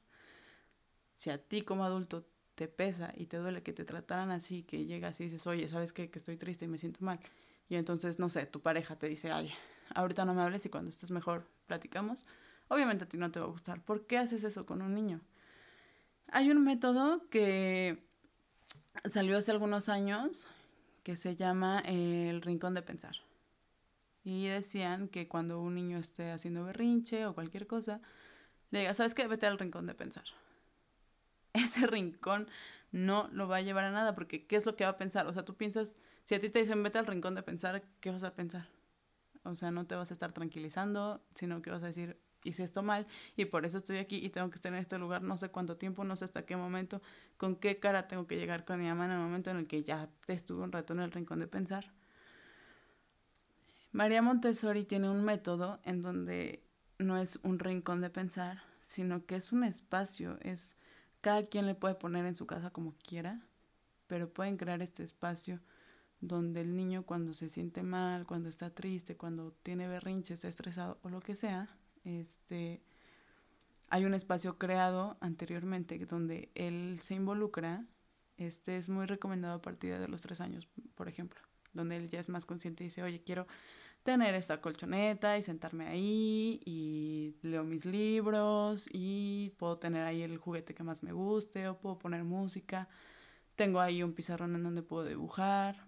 Si 1.14 1.30
a 1.30 1.38
ti 1.38 1.62
como 1.62 1.84
adulto 1.84 2.26
te 2.56 2.70
pesa 2.70 3.12
y 3.18 3.26
te 3.26 3.36
duele 3.36 3.64
que 3.64 3.74
te 3.74 3.84
trataran 3.84 4.32
así, 4.32 4.64
que 4.64 4.86
llegas 4.86 5.20
y 5.20 5.26
dices, 5.26 5.46
oye, 5.46 5.68
¿sabes? 5.68 5.92
Que 5.92 6.10
estoy 6.14 6.38
triste 6.38 6.64
y 6.64 6.68
me 6.70 6.78
siento 6.78 7.04
mal. 7.04 7.20
Y 7.68 7.76
entonces, 7.76 8.18
no 8.18 8.30
sé, 8.30 8.46
tu 8.46 8.62
pareja 8.62 8.96
te 8.96 9.10
dice, 9.10 9.30
ay, 9.30 9.52
ahorita 9.94 10.24
no 10.24 10.34
me 10.34 10.42
hables 10.42 10.66
y 10.66 10.70
cuando 10.70 10.90
estés 10.90 11.12
mejor 11.12 11.46
platicamos, 11.68 12.26
obviamente 12.70 13.04
a 13.04 13.10
ti 13.10 13.18
no 13.18 13.30
te 13.30 13.42
va 13.42 13.48
a 13.48 13.50
gustar. 13.50 13.84
¿Por 13.84 14.08
qué 14.08 14.18
haces 14.20 14.46
eso 14.46 14.66
con 14.66 14.82
un 14.82 14.96
niño? 14.96 15.20
Hay 16.28 16.50
un 16.50 16.64
método 16.64 17.28
que 17.30 18.08
salió 19.04 19.38
hace 19.38 19.52
algunos 19.52 19.90
años 19.90 20.48
que 21.04 21.18
se 21.18 21.36
llama 21.36 21.80
el 21.86 22.42
rincón 22.42 22.74
de 22.74 22.84
pensar. 22.84 23.18
Y 24.24 24.48
decían 24.48 25.08
que 25.08 25.28
cuando 25.28 25.62
un 25.62 25.76
niño 25.76 25.98
esté 25.98 26.32
haciendo 26.32 26.64
berrinche 26.64 27.26
o 27.26 27.34
cualquier 27.34 27.68
cosa, 27.68 28.02
le 28.70 28.80
diga, 28.80 28.94
¿sabes 28.94 29.14
qué? 29.16 29.28
Vete 29.28 29.48
al 29.48 29.60
rincón 29.60 29.88
de 29.88 29.96
pensar. 29.96 30.26
Ese 31.54 31.88
rincón 31.88 32.48
no 32.92 33.30
lo 33.32 33.48
va 33.48 33.58
a 33.58 33.62
llevar 33.62 33.86
a 33.86 33.92
nada 33.92 34.16
porque 34.16 34.46
¿qué 34.46 34.56
es 34.56 34.66
lo 34.66 34.76
que 34.76 34.84
va 34.84 34.92
a 34.92 34.98
pensar? 34.98 35.28
O 35.28 35.34
sea, 35.34 35.46
tú 35.46 35.56
piensas, 35.56 35.96
si 36.24 36.36
a 36.36 36.40
ti 36.40 36.50
te 36.50 36.60
dicen 36.60 36.84
vete 36.84 37.00
al 37.00 37.08
rincón 37.08 37.36
de 37.36 37.44
pensar, 37.44 37.84
¿qué 38.00 38.12
vas 38.12 38.24
a 38.24 38.36
pensar? 38.36 38.68
O 39.44 39.56
sea, 39.56 39.72
no 39.72 39.88
te 39.88 39.96
vas 39.96 40.12
a 40.12 40.14
estar 40.14 40.34
tranquilizando, 40.34 41.24
sino 41.34 41.62
que 41.62 41.72
vas 41.72 41.84
a 41.84 41.88
decir, 41.88 42.20
hice 42.44 42.64
esto 42.64 42.84
mal 42.84 43.08
y 43.36 43.46
por 43.46 43.66
eso 43.66 43.78
estoy 43.78 43.98
aquí 43.98 44.18
y 44.18 44.30
tengo 44.30 44.50
que 44.50 44.56
estar 44.56 44.74
en 44.74 44.80
este 44.80 44.98
lugar 44.98 45.22
no 45.24 45.38
sé 45.38 45.50
cuánto 45.50 45.78
tiempo, 45.78 46.04
no 46.04 46.16
sé 46.16 46.26
hasta 46.26 46.46
qué 46.46 46.56
momento, 46.56 47.02
con 47.38 47.56
qué 47.56 47.80
cara 47.80 48.08
tengo 48.08 48.28
que 48.28 48.38
llegar 48.38 48.66
con 48.66 48.80
mi 48.80 48.88
mamá 48.88 49.06
en 49.06 49.12
el 49.12 49.20
momento 49.20 49.52
en 49.52 49.58
el 49.58 49.68
que 49.68 49.84
ya 49.84 50.10
estuve 50.28 50.64
un 50.64 50.72
rato 50.72 50.94
en 50.94 51.02
el 51.02 51.12
rincón 51.12 51.40
de 51.40 51.48
pensar. 51.48 51.92
María 53.92 54.22
Montessori 54.22 54.86
tiene 54.86 55.10
un 55.10 55.24
método 55.24 55.80
en 55.84 56.02
donde 56.02 56.64
no 56.98 57.18
es 57.18 57.40
un 57.44 57.60
rincón 57.60 58.00
de 58.00 58.10
pensar, 58.10 58.62
sino 58.80 59.26
que 59.26 59.36
es 59.36 59.52
un 59.52 59.64
espacio, 59.64 60.38
es 60.42 60.78
cada 61.20 61.46
quien 61.48 61.66
le 61.66 61.76
puede 61.76 61.96
poner 61.96 62.26
en 62.26 62.36
su 62.36 62.48
casa 62.48 62.72
como 62.72 62.96
quiera, 63.06 63.42
pero 64.08 64.32
pueden 64.32 64.58
crear 64.58 64.82
este 64.82 65.04
espacio 65.04 65.60
donde 66.22 66.62
el 66.62 66.76
niño 66.76 67.04
cuando 67.04 67.34
se 67.34 67.50
siente 67.50 67.84
mal, 67.84 68.26
cuando 68.26 68.48
está 68.48 68.70
triste, 68.70 69.18
cuando 69.18 69.52
tiene 69.64 69.88
berrinche, 69.88 70.36
está 70.36 70.48
estresado 70.48 71.00
o 71.02 71.10
lo 71.10 71.20
que 71.20 71.36
sea, 71.36 71.68
este, 72.06 72.82
hay 73.90 74.06
un 74.06 74.14
espacio 74.14 74.58
creado 74.58 75.18
anteriormente 75.20 76.00
donde 76.06 76.50
él 76.56 77.00
se 77.02 77.16
involucra. 77.16 77.86
Este 78.38 78.78
es 78.78 78.90
muy 78.90 79.06
recomendado 79.06 79.56
a 79.56 79.62
partir 79.62 80.00
de 80.00 80.08
los 80.08 80.22
tres 80.22 80.40
años, 80.40 80.68
por 80.96 81.10
ejemplo, 81.10 81.42
donde 81.74 81.98
él 81.98 82.10
ya 82.10 82.20
es 82.20 82.30
más 82.30 82.46
consciente 82.46 82.84
y 82.84 82.88
dice, 82.88 83.04
oye, 83.04 83.22
quiero 83.22 83.48
tener 84.04 84.34
esta 84.34 84.62
colchoneta 84.62 85.38
y 85.38 85.44
sentarme 85.44 85.88
ahí 85.88 86.60
y 86.66 87.36
leo 87.42 87.64
mis 87.64 87.86
libros 87.86 88.90
y 88.92 89.54
puedo 89.58 89.78
tener 89.78 90.06
ahí 90.06 90.22
el 90.22 90.38
juguete 90.38 90.74
que 90.74 90.84
más 90.84 91.04
me 91.04 91.12
guste 91.12 91.68
o 91.68 91.80
puedo 91.80 92.00
poner 92.00 92.24
música. 92.24 92.90
Tengo 93.56 93.80
ahí 93.80 94.02
un 94.02 94.14
pizarrón 94.14 94.56
en 94.56 94.64
donde 94.64 94.82
puedo 94.82 95.06
dibujar. 95.06 95.88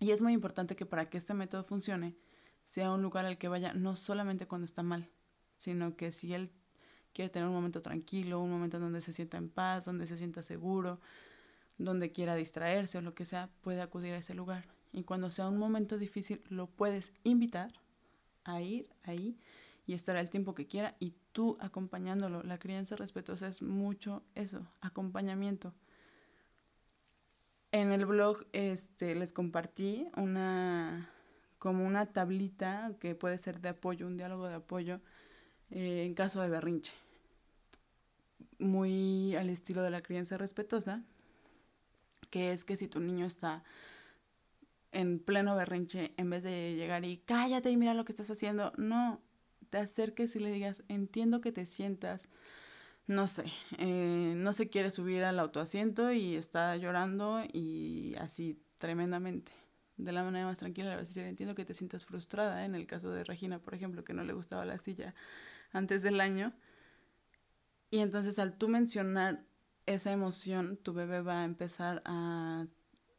Y 0.00 0.10
es 0.10 0.20
muy 0.20 0.32
importante 0.32 0.76
que 0.76 0.86
para 0.86 1.08
que 1.08 1.18
este 1.18 1.34
método 1.34 1.64
funcione, 1.64 2.16
sea 2.64 2.90
un 2.90 3.02
lugar 3.02 3.24
al 3.24 3.38
que 3.38 3.48
vaya 3.48 3.72
no 3.72 3.94
solamente 3.94 4.46
cuando 4.46 4.64
está 4.64 4.82
mal, 4.82 5.08
sino 5.54 5.96
que 5.96 6.10
si 6.12 6.34
él 6.34 6.52
quiere 7.12 7.30
tener 7.30 7.48
un 7.48 7.54
momento 7.54 7.80
tranquilo, 7.80 8.40
un 8.40 8.50
momento 8.50 8.80
donde 8.80 9.00
se 9.00 9.12
sienta 9.12 9.38
en 9.38 9.48
paz, 9.48 9.84
donde 9.84 10.06
se 10.06 10.18
sienta 10.18 10.42
seguro, 10.42 11.00
donde 11.78 12.12
quiera 12.12 12.34
distraerse 12.34 12.98
o 12.98 13.02
lo 13.02 13.14
que 13.14 13.24
sea, 13.24 13.48
puede 13.62 13.80
acudir 13.80 14.12
a 14.12 14.18
ese 14.18 14.34
lugar. 14.34 14.75
Y 14.96 15.04
cuando 15.04 15.30
sea 15.30 15.46
un 15.46 15.58
momento 15.58 15.98
difícil, 15.98 16.40
lo 16.48 16.68
puedes 16.68 17.12
invitar 17.22 17.70
a 18.44 18.62
ir 18.62 18.88
ahí 19.02 19.38
y 19.86 19.92
estar 19.92 20.16
el 20.16 20.30
tiempo 20.30 20.54
que 20.54 20.66
quiera 20.66 20.96
y 20.98 21.12
tú 21.32 21.58
acompañándolo. 21.60 22.42
La 22.42 22.58
crianza 22.58 22.96
respetuosa 22.96 23.46
es 23.46 23.60
mucho 23.60 24.22
eso, 24.34 24.66
acompañamiento. 24.80 25.74
En 27.72 27.92
el 27.92 28.06
blog 28.06 28.46
este, 28.54 29.14
les 29.14 29.34
compartí 29.34 30.08
una 30.16 31.10
como 31.58 31.86
una 31.86 32.06
tablita 32.06 32.94
que 32.98 33.14
puede 33.14 33.36
ser 33.36 33.60
de 33.60 33.68
apoyo, 33.68 34.06
un 34.06 34.16
diálogo 34.16 34.48
de 34.48 34.54
apoyo 34.54 35.02
eh, 35.70 36.04
en 36.06 36.14
caso 36.14 36.40
de 36.40 36.48
berrinche. 36.48 36.94
Muy 38.58 39.36
al 39.36 39.50
estilo 39.50 39.82
de 39.82 39.90
la 39.90 40.00
crianza 40.00 40.38
respetuosa, 40.38 41.02
que 42.30 42.52
es 42.52 42.64
que 42.64 42.78
si 42.78 42.88
tu 42.88 43.00
niño 43.00 43.26
está 43.26 43.62
en 44.96 45.18
pleno 45.18 45.54
berrinche, 45.54 46.14
en 46.16 46.30
vez 46.30 46.42
de 46.42 46.74
llegar 46.74 47.04
y 47.04 47.18
cállate 47.18 47.70
y 47.70 47.76
mira 47.76 47.94
lo 47.94 48.04
que 48.04 48.12
estás 48.12 48.30
haciendo, 48.30 48.72
no, 48.78 49.20
te 49.70 49.78
acerques 49.78 50.34
y 50.36 50.40
le 50.40 50.50
digas, 50.50 50.84
entiendo 50.88 51.40
que 51.40 51.52
te 51.52 51.66
sientas, 51.66 52.28
no 53.06 53.26
sé, 53.26 53.44
eh, 53.78 54.34
no 54.36 54.52
se 54.52 54.68
quiere 54.68 54.90
subir 54.90 55.22
al 55.24 55.38
autoasiento 55.38 56.12
y 56.12 56.34
está 56.36 56.76
llorando 56.76 57.42
y 57.52 58.14
así 58.18 58.58
tremendamente 58.78 59.52
de 59.96 60.12
la 60.12 60.24
manera 60.24 60.46
más 60.46 60.58
tranquila 60.58 60.90
le 60.90 60.96
vas 60.96 61.16
a 61.16 61.26
entiendo 61.26 61.54
que 61.54 61.64
te 61.64 61.74
sientas 61.74 62.04
frustrada, 62.04 62.64
en 62.64 62.74
el 62.74 62.86
caso 62.86 63.10
de 63.10 63.24
Regina, 63.24 63.58
por 63.58 63.74
ejemplo, 63.74 64.04
que 64.04 64.12
no 64.12 64.24
le 64.24 64.32
gustaba 64.32 64.64
la 64.64 64.78
silla 64.78 65.14
antes 65.72 66.02
del 66.02 66.20
año. 66.20 66.52
Y 67.90 68.00
entonces 68.00 68.38
al 68.38 68.58
tú 68.58 68.68
mencionar 68.68 69.44
esa 69.86 70.12
emoción, 70.12 70.76
tu 70.76 70.92
bebé 70.92 71.22
va 71.22 71.42
a 71.42 71.44
empezar 71.44 72.02
a, 72.04 72.64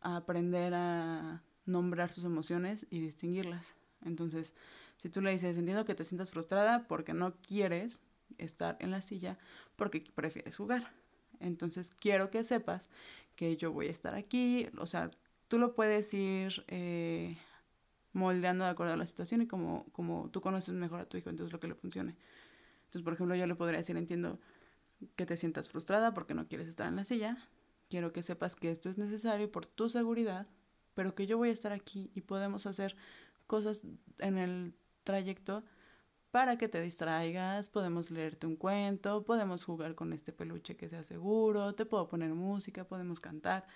a 0.01 0.17
aprender 0.17 0.73
a 0.75 1.43
nombrar 1.67 2.11
sus 2.11 2.23
emociones 2.23 2.87
y 2.89 2.99
distinguirlas. 2.99 3.75
Entonces, 4.03 4.53
si 4.97 5.09
tú 5.09 5.21
le 5.21 5.31
dices, 5.31 5.57
entiendo 5.57 5.85
que 5.85 5.95
te 5.95 6.03
sientas 6.03 6.31
frustrada 6.31 6.87
porque 6.87 7.13
no 7.13 7.35
quieres 7.41 8.01
estar 8.37 8.77
en 8.79 8.91
la 8.91 9.01
silla, 9.01 9.37
porque 9.75 10.03
prefieres 10.15 10.55
jugar. 10.55 10.91
Entonces, 11.39 11.93
quiero 11.99 12.31
que 12.31 12.43
sepas 12.43 12.89
que 13.35 13.57
yo 13.57 13.71
voy 13.71 13.87
a 13.87 13.91
estar 13.91 14.15
aquí, 14.15 14.67
o 14.79 14.85
sea, 14.85 15.11
tú 15.47 15.59
lo 15.59 15.75
puedes 15.75 16.13
ir 16.13 16.65
eh, 16.67 17.37
moldeando 18.13 18.65
de 18.65 18.71
acuerdo 18.71 18.93
a 18.93 18.97
la 18.97 19.05
situación 19.05 19.43
y 19.43 19.47
como, 19.47 19.85
como 19.91 20.29
tú 20.31 20.41
conoces 20.41 20.73
mejor 20.73 20.99
a 20.99 21.05
tu 21.05 21.17
hijo, 21.17 21.29
entonces 21.29 21.53
lo 21.53 21.59
que 21.59 21.67
le 21.67 21.75
funcione. 21.75 22.15
Entonces, 22.85 23.03
por 23.03 23.13
ejemplo, 23.13 23.35
yo 23.35 23.45
le 23.45 23.55
podría 23.55 23.77
decir, 23.77 23.95
entiendo 23.97 24.39
que 25.15 25.25
te 25.25 25.37
sientas 25.37 25.69
frustrada 25.69 26.13
porque 26.13 26.33
no 26.33 26.47
quieres 26.47 26.67
estar 26.67 26.87
en 26.87 26.95
la 26.95 27.03
silla, 27.03 27.37
quiero 27.89 28.11
que 28.11 28.23
sepas 28.23 28.55
que 28.55 28.71
esto 28.71 28.89
es 28.89 28.97
necesario 28.97 29.51
por 29.51 29.65
tu 29.65 29.89
seguridad, 29.89 30.47
pero 30.97 31.13
que 31.13 31.27
yo 31.27 31.37
voy 31.37 31.49
a 31.49 31.51
estar 31.51 31.73
aquí 31.73 32.09
y 32.15 32.21
podemos 32.21 32.65
hacer 32.65 32.95
cosas 33.45 33.83
en 34.17 34.39
el 34.39 34.73
trayecto 35.03 35.63
para 36.31 36.57
que 36.57 36.67
te 36.67 36.81
distraigas, 36.81 37.69
podemos 37.69 38.09
leerte 38.09 38.47
un 38.47 38.55
cuento, 38.55 39.23
podemos 39.23 39.63
jugar 39.63 39.93
con 39.93 40.11
este 40.11 40.33
peluche 40.33 40.75
que 40.75 40.89
sea 40.89 41.03
seguro, 41.03 41.75
te 41.75 41.85
puedo 41.85 42.07
poner 42.07 42.33
música, 42.33 42.83
podemos 42.87 43.19
cantar 43.19 43.67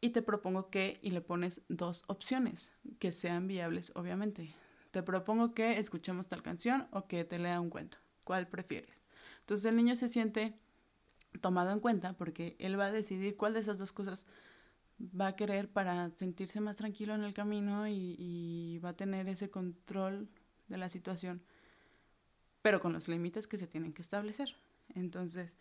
y 0.00 0.10
te 0.10 0.22
propongo 0.22 0.70
que, 0.70 1.00
y 1.02 1.10
le 1.10 1.20
pones 1.20 1.62
dos 1.68 2.04
opciones 2.06 2.70
que 3.00 3.10
sean 3.10 3.48
viables, 3.48 3.90
obviamente. 3.96 4.54
Te 4.92 5.02
propongo 5.02 5.52
que 5.52 5.80
escuchemos 5.80 6.28
tal 6.28 6.44
canción 6.44 6.86
o 6.92 7.08
que 7.08 7.24
te 7.24 7.40
lea 7.40 7.60
un 7.60 7.70
cuento. 7.70 7.98
¿Cuál 8.22 8.46
prefieres? 8.46 9.04
Entonces 9.40 9.64
el 9.64 9.74
niño 9.74 9.96
se 9.96 10.08
siente 10.08 10.56
tomado 11.40 11.72
en 11.72 11.80
cuenta 11.80 12.12
porque 12.12 12.54
él 12.60 12.78
va 12.78 12.86
a 12.86 12.92
decidir 12.92 13.36
cuál 13.36 13.54
de 13.54 13.60
esas 13.60 13.78
dos 13.78 13.90
cosas 13.90 14.26
va 15.00 15.28
a 15.28 15.36
querer 15.36 15.70
para 15.70 16.10
sentirse 16.16 16.60
más 16.60 16.76
tranquilo 16.76 17.14
en 17.14 17.24
el 17.24 17.34
camino 17.34 17.88
y, 17.88 18.16
y 18.18 18.78
va 18.78 18.90
a 18.90 18.96
tener 18.96 19.28
ese 19.28 19.50
control 19.50 20.28
de 20.68 20.78
la 20.78 20.88
situación, 20.88 21.42
pero 22.62 22.80
con 22.80 22.92
los 22.92 23.08
límites 23.08 23.46
que 23.46 23.58
se 23.58 23.66
tienen 23.66 23.92
que 23.92 24.02
establecer. 24.02 24.54
Entonces, 24.94 25.56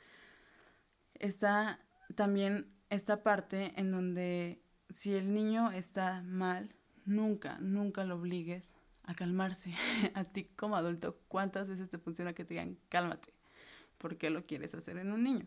está 1.16 1.80
también 2.16 2.68
esta 2.90 3.24
parte 3.24 3.74
en 3.76 3.92
donde 3.92 4.62
si 4.90 5.14
el 5.14 5.34
niño 5.34 5.72
está 5.72 6.24
mal, 6.24 6.74
nunca, 7.06 7.58
nunca 7.60 8.04
lo 8.04 8.16
obligues 8.16 8.76
a 9.04 9.14
calmarse. 9.14 9.74
a 10.16 10.24
ti 10.24 10.46
como 10.56 10.76
adulto, 10.76 11.20
¿cuántas 11.28 11.70
veces 11.70 11.90
te 11.90 11.98
funciona 11.98 12.34
que 12.34 12.46
te 12.46 12.56
digan 12.56 12.78
cálmate? 12.90 13.34
¿Por 13.98 14.18
qué 14.18 14.30
lo 14.30 14.46
quieres 14.46 14.74
hacer 14.76 14.98
en 14.98 15.12
un 15.12 15.24
niño? 15.24 15.46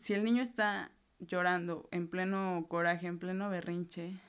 Si 0.00 0.12
el 0.12 0.24
niño 0.24 0.42
está 0.42 0.90
llorando 1.18 1.88
en 1.92 2.08
pleno 2.08 2.66
coraje, 2.68 3.06
en 3.06 3.18
pleno 3.18 3.48
berrinche, 3.50 4.20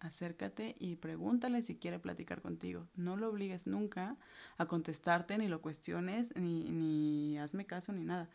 acércate 0.00 0.76
y 0.78 0.96
pregúntale 0.96 1.62
si 1.62 1.76
quiere 1.76 1.98
platicar 1.98 2.40
contigo. 2.40 2.88
No 2.94 3.16
lo 3.16 3.28
obligues 3.28 3.66
nunca 3.66 4.16
a 4.56 4.66
contestarte, 4.66 5.38
ni 5.38 5.48
lo 5.48 5.60
cuestiones, 5.60 6.34
ni, 6.36 6.70
ni 6.70 7.38
hazme 7.38 7.66
caso, 7.66 7.92
ni 7.92 8.04
nada. 8.04 8.28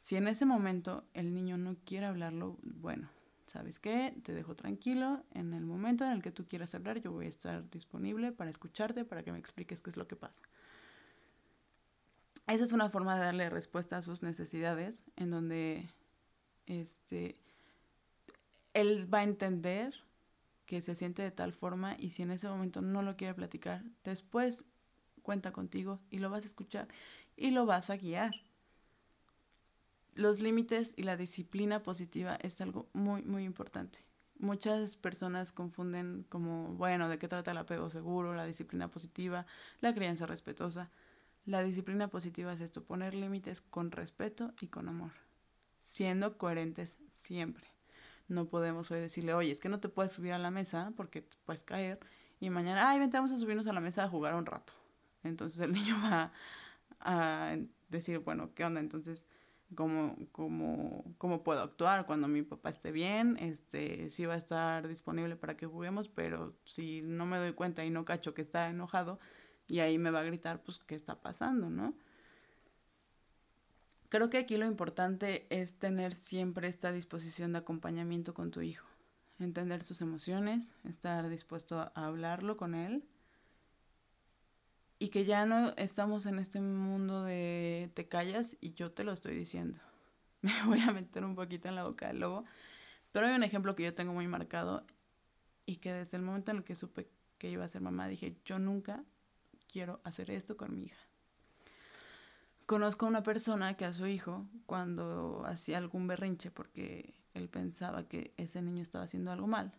Si 0.00 0.16
en 0.16 0.28
ese 0.28 0.44
momento 0.44 1.04
el 1.14 1.32
niño 1.32 1.56
no 1.56 1.76
quiere 1.84 2.06
hablarlo, 2.06 2.58
bueno, 2.62 3.08
¿sabes 3.46 3.78
qué? 3.78 4.14
Te 4.22 4.34
dejo 4.34 4.54
tranquilo. 4.54 5.24
En 5.30 5.54
el 5.54 5.64
momento 5.64 6.04
en 6.04 6.12
el 6.12 6.22
que 6.22 6.32
tú 6.32 6.46
quieras 6.46 6.74
hablar, 6.74 7.00
yo 7.00 7.12
voy 7.12 7.26
a 7.26 7.30
estar 7.30 7.70
disponible 7.70 8.32
para 8.32 8.50
escucharte, 8.50 9.04
para 9.04 9.22
que 9.22 9.32
me 9.32 9.38
expliques 9.38 9.82
qué 9.82 9.90
es 9.90 9.96
lo 9.96 10.06
que 10.06 10.16
pasa. 10.16 10.42
Esa 12.46 12.64
es 12.64 12.72
una 12.72 12.90
forma 12.90 13.14
de 13.14 13.24
darle 13.24 13.48
respuesta 13.48 13.96
a 13.96 14.02
sus 14.02 14.22
necesidades, 14.22 15.04
en 15.16 15.30
donde 15.30 15.88
este, 16.66 17.38
él 18.72 19.12
va 19.12 19.18
a 19.18 19.24
entender 19.24 19.94
que 20.66 20.82
se 20.82 20.94
siente 20.94 21.22
de 21.22 21.30
tal 21.30 21.52
forma 21.52 21.96
y 21.98 22.10
si 22.10 22.22
en 22.22 22.30
ese 22.30 22.48
momento 22.48 22.80
no 22.80 23.02
lo 23.02 23.16
quiere 23.16 23.34
platicar, 23.34 23.82
después 24.02 24.64
cuenta 25.22 25.52
contigo 25.52 26.00
y 26.10 26.18
lo 26.18 26.30
vas 26.30 26.44
a 26.44 26.48
escuchar 26.48 26.88
y 27.36 27.50
lo 27.50 27.66
vas 27.66 27.90
a 27.90 27.96
guiar 27.96 28.34
los 30.14 30.40
límites 30.40 30.92
y 30.96 31.02
la 31.02 31.16
disciplina 31.16 31.82
positiva 31.82 32.36
es 32.36 32.60
algo 32.60 32.88
muy, 32.92 33.22
muy 33.22 33.44
importante. 33.44 34.04
Muchas 34.38 34.96
personas 34.96 35.52
confunden 35.52 36.24
como, 36.28 36.74
bueno, 36.74 37.08
¿de 37.08 37.18
qué 37.18 37.28
trata 37.28 37.52
el 37.52 37.58
apego 37.58 37.90
seguro, 37.90 38.34
la 38.34 38.46
disciplina 38.46 38.90
positiva, 38.90 39.46
la 39.80 39.94
crianza 39.94 40.26
respetuosa? 40.26 40.90
La 41.46 41.62
disciplina 41.62 42.08
positiva 42.08 42.52
es 42.52 42.60
esto, 42.60 42.84
poner 42.84 43.14
límites 43.14 43.60
con 43.60 43.90
respeto 43.90 44.52
y 44.60 44.68
con 44.68 44.88
amor, 44.88 45.12
siendo 45.84 46.38
coherentes 46.38 46.98
siempre. 47.10 47.66
No 48.28 48.48
podemos 48.48 48.90
hoy 48.90 49.00
decirle, 49.00 49.34
oye, 49.34 49.52
es 49.52 49.60
que 49.60 49.68
no 49.68 49.80
te 49.80 49.88
puedes 49.88 50.12
subir 50.12 50.32
a 50.32 50.38
la 50.38 50.50
mesa 50.50 50.92
porque 50.96 51.22
te 51.22 51.36
puedes 51.44 51.64
caer 51.64 52.00
y 52.40 52.50
mañana, 52.50 52.90
ay, 52.90 52.98
vente, 52.98 53.16
vamos 53.16 53.32
a 53.32 53.36
subirnos 53.36 53.66
a 53.66 53.72
la 53.72 53.80
mesa 53.80 54.04
a 54.04 54.08
jugar 54.08 54.34
un 54.34 54.46
rato. 54.46 54.72
Entonces 55.22 55.60
el 55.60 55.72
niño 55.78 55.96
va 56.02 56.32
a 57.00 57.56
decir, 57.88 58.18
bueno, 58.20 58.54
¿qué 58.54 58.64
onda? 58.64 58.80
Entonces 58.80 59.26
cómo, 59.74 60.16
cómo, 60.32 61.14
cómo 61.18 61.42
puedo 61.42 61.62
actuar 61.62 62.06
cuando 62.06 62.28
mi 62.28 62.42
papá 62.42 62.70
esté 62.70 62.92
bien, 62.92 63.36
este, 63.38 64.10
si 64.10 64.26
va 64.26 64.34
a 64.34 64.36
estar 64.38 64.88
disponible 64.88 65.36
para 65.36 65.56
que 65.56 65.66
juguemos, 65.66 66.08
pero 66.08 66.56
si 66.64 67.02
no 67.02 67.26
me 67.26 67.38
doy 67.38 67.52
cuenta 67.52 67.84
y 67.84 67.90
no 67.90 68.04
cacho 68.04 68.34
que 68.34 68.42
está 68.42 68.68
enojado, 68.70 69.18
Y 69.68 69.80
ahí 69.80 69.98
me 69.98 70.10
va 70.10 70.20
a 70.20 70.24
gritar, 70.24 70.62
pues, 70.64 70.78
¿qué 70.80 70.94
está 70.94 71.22
pasando, 71.22 71.70
no? 71.70 71.94
Creo 74.14 74.30
que 74.30 74.38
aquí 74.38 74.56
lo 74.58 74.66
importante 74.66 75.44
es 75.50 75.76
tener 75.76 76.14
siempre 76.14 76.68
esta 76.68 76.92
disposición 76.92 77.52
de 77.52 77.58
acompañamiento 77.58 78.32
con 78.32 78.52
tu 78.52 78.60
hijo, 78.60 78.86
entender 79.40 79.82
sus 79.82 80.02
emociones, 80.02 80.76
estar 80.84 81.28
dispuesto 81.28 81.80
a 81.80 81.90
hablarlo 81.96 82.56
con 82.56 82.76
él 82.76 83.02
y 85.00 85.08
que 85.08 85.24
ya 85.24 85.46
no 85.46 85.74
estamos 85.76 86.26
en 86.26 86.38
este 86.38 86.60
mundo 86.60 87.24
de 87.24 87.90
te 87.94 88.06
callas 88.06 88.56
y 88.60 88.74
yo 88.74 88.92
te 88.92 89.02
lo 89.02 89.10
estoy 89.10 89.34
diciendo. 89.34 89.80
Me 90.42 90.52
voy 90.64 90.80
a 90.82 90.92
meter 90.92 91.24
un 91.24 91.34
poquito 91.34 91.66
en 91.68 91.74
la 91.74 91.82
boca 91.82 92.06
del 92.06 92.20
lobo, 92.20 92.44
pero 93.10 93.26
hay 93.26 93.34
un 93.34 93.42
ejemplo 93.42 93.74
que 93.74 93.82
yo 93.82 93.94
tengo 93.94 94.12
muy 94.12 94.28
marcado 94.28 94.86
y 95.66 95.78
que 95.78 95.92
desde 95.92 96.18
el 96.18 96.22
momento 96.22 96.52
en 96.52 96.58
el 96.58 96.62
que 96.62 96.76
supe 96.76 97.08
que 97.36 97.50
iba 97.50 97.64
a 97.64 97.68
ser 97.68 97.80
mamá 97.80 98.06
dije, 98.06 98.36
yo 98.44 98.60
nunca 98.60 99.02
quiero 99.66 100.00
hacer 100.04 100.30
esto 100.30 100.56
con 100.56 100.72
mi 100.72 100.84
hija. 100.84 101.03
Conozco 102.66 103.04
a 103.04 103.08
una 103.10 103.22
persona 103.22 103.76
que 103.76 103.84
a 103.84 103.92
su 103.92 104.06
hijo, 104.06 104.46
cuando 104.66 105.42
hacía 105.44 105.78
algún 105.78 106.06
berrinche 106.06 106.50
porque 106.50 107.14
él 107.34 107.48
pensaba 107.48 108.08
que 108.08 108.32
ese 108.36 108.62
niño 108.62 108.82
estaba 108.82 109.04
haciendo 109.04 109.30
algo 109.30 109.46
mal, 109.46 109.74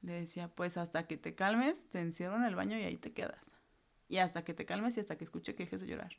le 0.00 0.12
decía, 0.12 0.48
pues 0.48 0.76
hasta 0.76 1.06
que 1.06 1.16
te 1.16 1.34
calmes, 1.34 1.90
te 1.90 2.00
encierro 2.00 2.36
en 2.36 2.44
el 2.44 2.54
baño 2.54 2.78
y 2.78 2.84
ahí 2.84 2.96
te 2.96 3.12
quedas. 3.12 3.50
Y 4.08 4.18
hasta 4.18 4.44
que 4.44 4.54
te 4.54 4.64
calmes 4.64 4.96
y 4.96 5.00
hasta 5.00 5.18
que 5.18 5.24
escuche 5.24 5.54
que 5.54 5.64
dejes 5.64 5.80
de 5.80 5.88
llorar. 5.88 6.16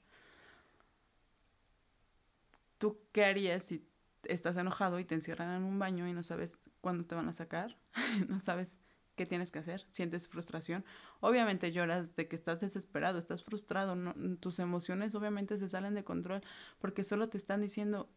¿Tú 2.78 3.00
qué 3.12 3.26
harías 3.26 3.64
si 3.64 3.88
estás 4.24 4.58
enojado 4.58 5.00
y 5.00 5.06
te 5.06 5.16
encierran 5.16 5.56
en 5.56 5.64
un 5.64 5.80
baño 5.80 6.08
y 6.08 6.14
no 6.14 6.22
sabes 6.22 6.60
cuándo 6.82 7.06
te 7.06 7.16
van 7.16 7.30
a 7.30 7.34
sacar? 7.34 7.78
no 8.28 8.40
sabes 8.40 8.78
¿qué 9.18 9.26
tienes 9.26 9.52
que 9.52 9.60
hacer? 9.60 9.86
Sientes 9.92 10.30
frustración. 10.30 10.86
Obviamente 11.20 11.74
lloras 11.74 12.16
de 12.16 12.30
que 12.30 12.38
estás 12.38 12.62
desesperado, 12.62 13.20
estás 13.20 13.44
frustrado, 13.44 13.98
tus 14.40 14.60
emociones 14.60 15.16
obviamente 15.16 15.58
se 15.58 15.68
salen 15.68 15.96
de 15.96 16.06
control 16.06 16.42
porque 16.80 17.04
solo 17.04 17.28
te 17.28 17.38
están 17.38 17.60
diciendo, 17.60 18.10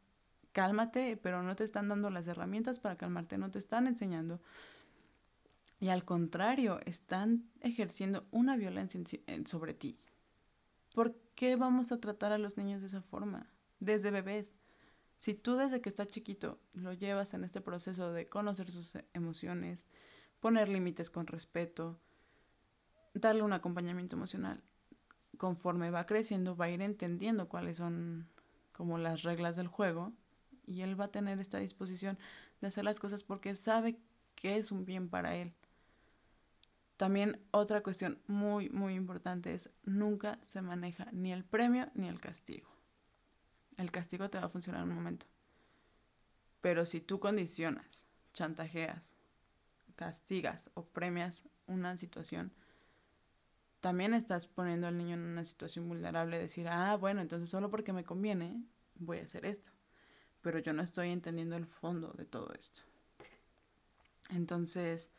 cálmate, 0.52 1.16
pero 1.16 1.42
no 1.42 1.56
te 1.56 1.64
están 1.64 1.88
dando 1.88 2.10
las 2.10 2.28
herramientas 2.28 2.78
para 2.78 2.96
calmarte, 2.96 3.38
no 3.38 3.50
te 3.50 3.58
están 3.58 3.88
enseñando. 3.88 4.40
Y 5.80 5.88
al 5.88 6.04
contrario, 6.04 6.78
están 6.84 7.48
ejerciendo 7.62 8.26
una 8.30 8.56
violencia 8.56 9.00
sobre 9.46 9.72
ti. 9.72 9.98
¿Por 10.94 11.16
qué 11.34 11.56
vamos 11.56 11.90
a 11.90 12.00
tratar 12.00 12.32
a 12.32 12.38
los 12.38 12.58
niños 12.58 12.82
de 12.82 12.88
esa 12.88 13.00
forma? 13.00 13.50
Desde 13.78 14.10
bebés. 14.10 14.58
Si 15.16 15.34
tú 15.34 15.56
desde 15.56 15.80
que 15.80 15.88
está 15.88 16.06
chiquito 16.06 16.58
lo 16.74 16.92
llevas 16.92 17.32
en 17.32 17.44
este 17.44 17.62
proceso 17.62 18.12
de 18.12 18.28
conocer 18.28 18.70
sus 18.70 18.94
emociones, 19.14 19.86
poner 20.40 20.68
límites 20.68 21.10
con 21.10 21.26
respeto, 21.26 22.00
darle 23.14 23.42
un 23.42 23.52
acompañamiento 23.52 24.16
emocional. 24.16 24.62
Conforme 25.36 25.90
va 25.90 26.06
creciendo, 26.06 26.56
va 26.56 26.66
a 26.66 26.70
ir 26.70 26.82
entendiendo 26.82 27.48
cuáles 27.48 27.76
son 27.76 28.28
como 28.72 28.98
las 28.98 29.22
reglas 29.22 29.56
del 29.56 29.68
juego 29.68 30.12
y 30.66 30.82
él 30.82 30.98
va 30.98 31.06
a 31.06 31.10
tener 31.12 31.38
esta 31.38 31.58
disposición 31.58 32.18
de 32.60 32.68
hacer 32.68 32.84
las 32.84 33.00
cosas 33.00 33.22
porque 33.22 33.54
sabe 33.56 33.98
que 34.34 34.56
es 34.56 34.72
un 34.72 34.84
bien 34.84 35.08
para 35.08 35.36
él. 35.36 35.54
También 36.96 37.40
otra 37.50 37.82
cuestión 37.82 38.20
muy, 38.26 38.68
muy 38.70 38.94
importante 38.94 39.54
es 39.54 39.70
nunca 39.84 40.38
se 40.42 40.60
maneja 40.60 41.08
ni 41.12 41.32
el 41.32 41.44
premio 41.44 41.90
ni 41.94 42.08
el 42.08 42.20
castigo. 42.20 42.68
El 43.76 43.90
castigo 43.90 44.28
te 44.28 44.38
va 44.38 44.44
a 44.44 44.50
funcionar 44.50 44.82
en 44.82 44.90
un 44.90 44.96
momento. 44.96 45.26
Pero 46.60 46.84
si 46.84 47.00
tú 47.00 47.18
condicionas, 47.18 48.06
chantajeas, 48.34 49.14
castigas 50.00 50.70
o 50.72 50.86
premias 50.86 51.44
una 51.66 51.98
situación, 51.98 52.50
también 53.80 54.14
estás 54.14 54.46
poniendo 54.46 54.86
al 54.86 54.96
niño 54.96 55.12
en 55.14 55.20
una 55.20 55.44
situación 55.44 55.86
vulnerable, 55.88 56.38
decir, 56.38 56.68
ah, 56.68 56.96
bueno, 56.96 57.20
entonces 57.20 57.50
solo 57.50 57.70
porque 57.70 57.92
me 57.92 58.02
conviene 58.02 58.64
voy 58.94 59.18
a 59.18 59.24
hacer 59.24 59.44
esto, 59.44 59.70
pero 60.40 60.58
yo 60.58 60.72
no 60.72 60.82
estoy 60.82 61.10
entendiendo 61.10 61.54
el 61.54 61.66
fondo 61.66 62.14
de 62.16 62.24
todo 62.24 62.50
esto. 62.58 62.80
Entonces, 64.30 65.10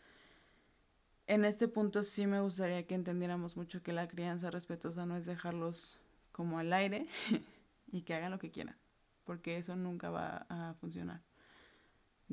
en 1.27 1.45
este 1.45 1.67
punto 1.67 2.01
sí 2.01 2.25
me 2.25 2.41
gustaría 2.41 2.87
que 2.87 2.95
entendiéramos 2.95 3.57
mucho 3.57 3.83
que 3.83 3.93
la 3.93 4.07
crianza 4.07 4.49
respetuosa 4.49 5.05
no 5.05 5.15
es 5.15 5.27
dejarlos 5.27 6.01
como 6.31 6.57
al 6.57 6.73
aire 6.73 7.07
y 7.91 8.01
que 8.01 8.15
hagan 8.15 8.31
lo 8.31 8.39
que 8.39 8.49
quieran, 8.49 8.77
porque 9.25 9.57
eso 9.57 9.75
nunca 9.75 10.09
va 10.09 10.47
a 10.49 10.73
funcionar 10.73 11.21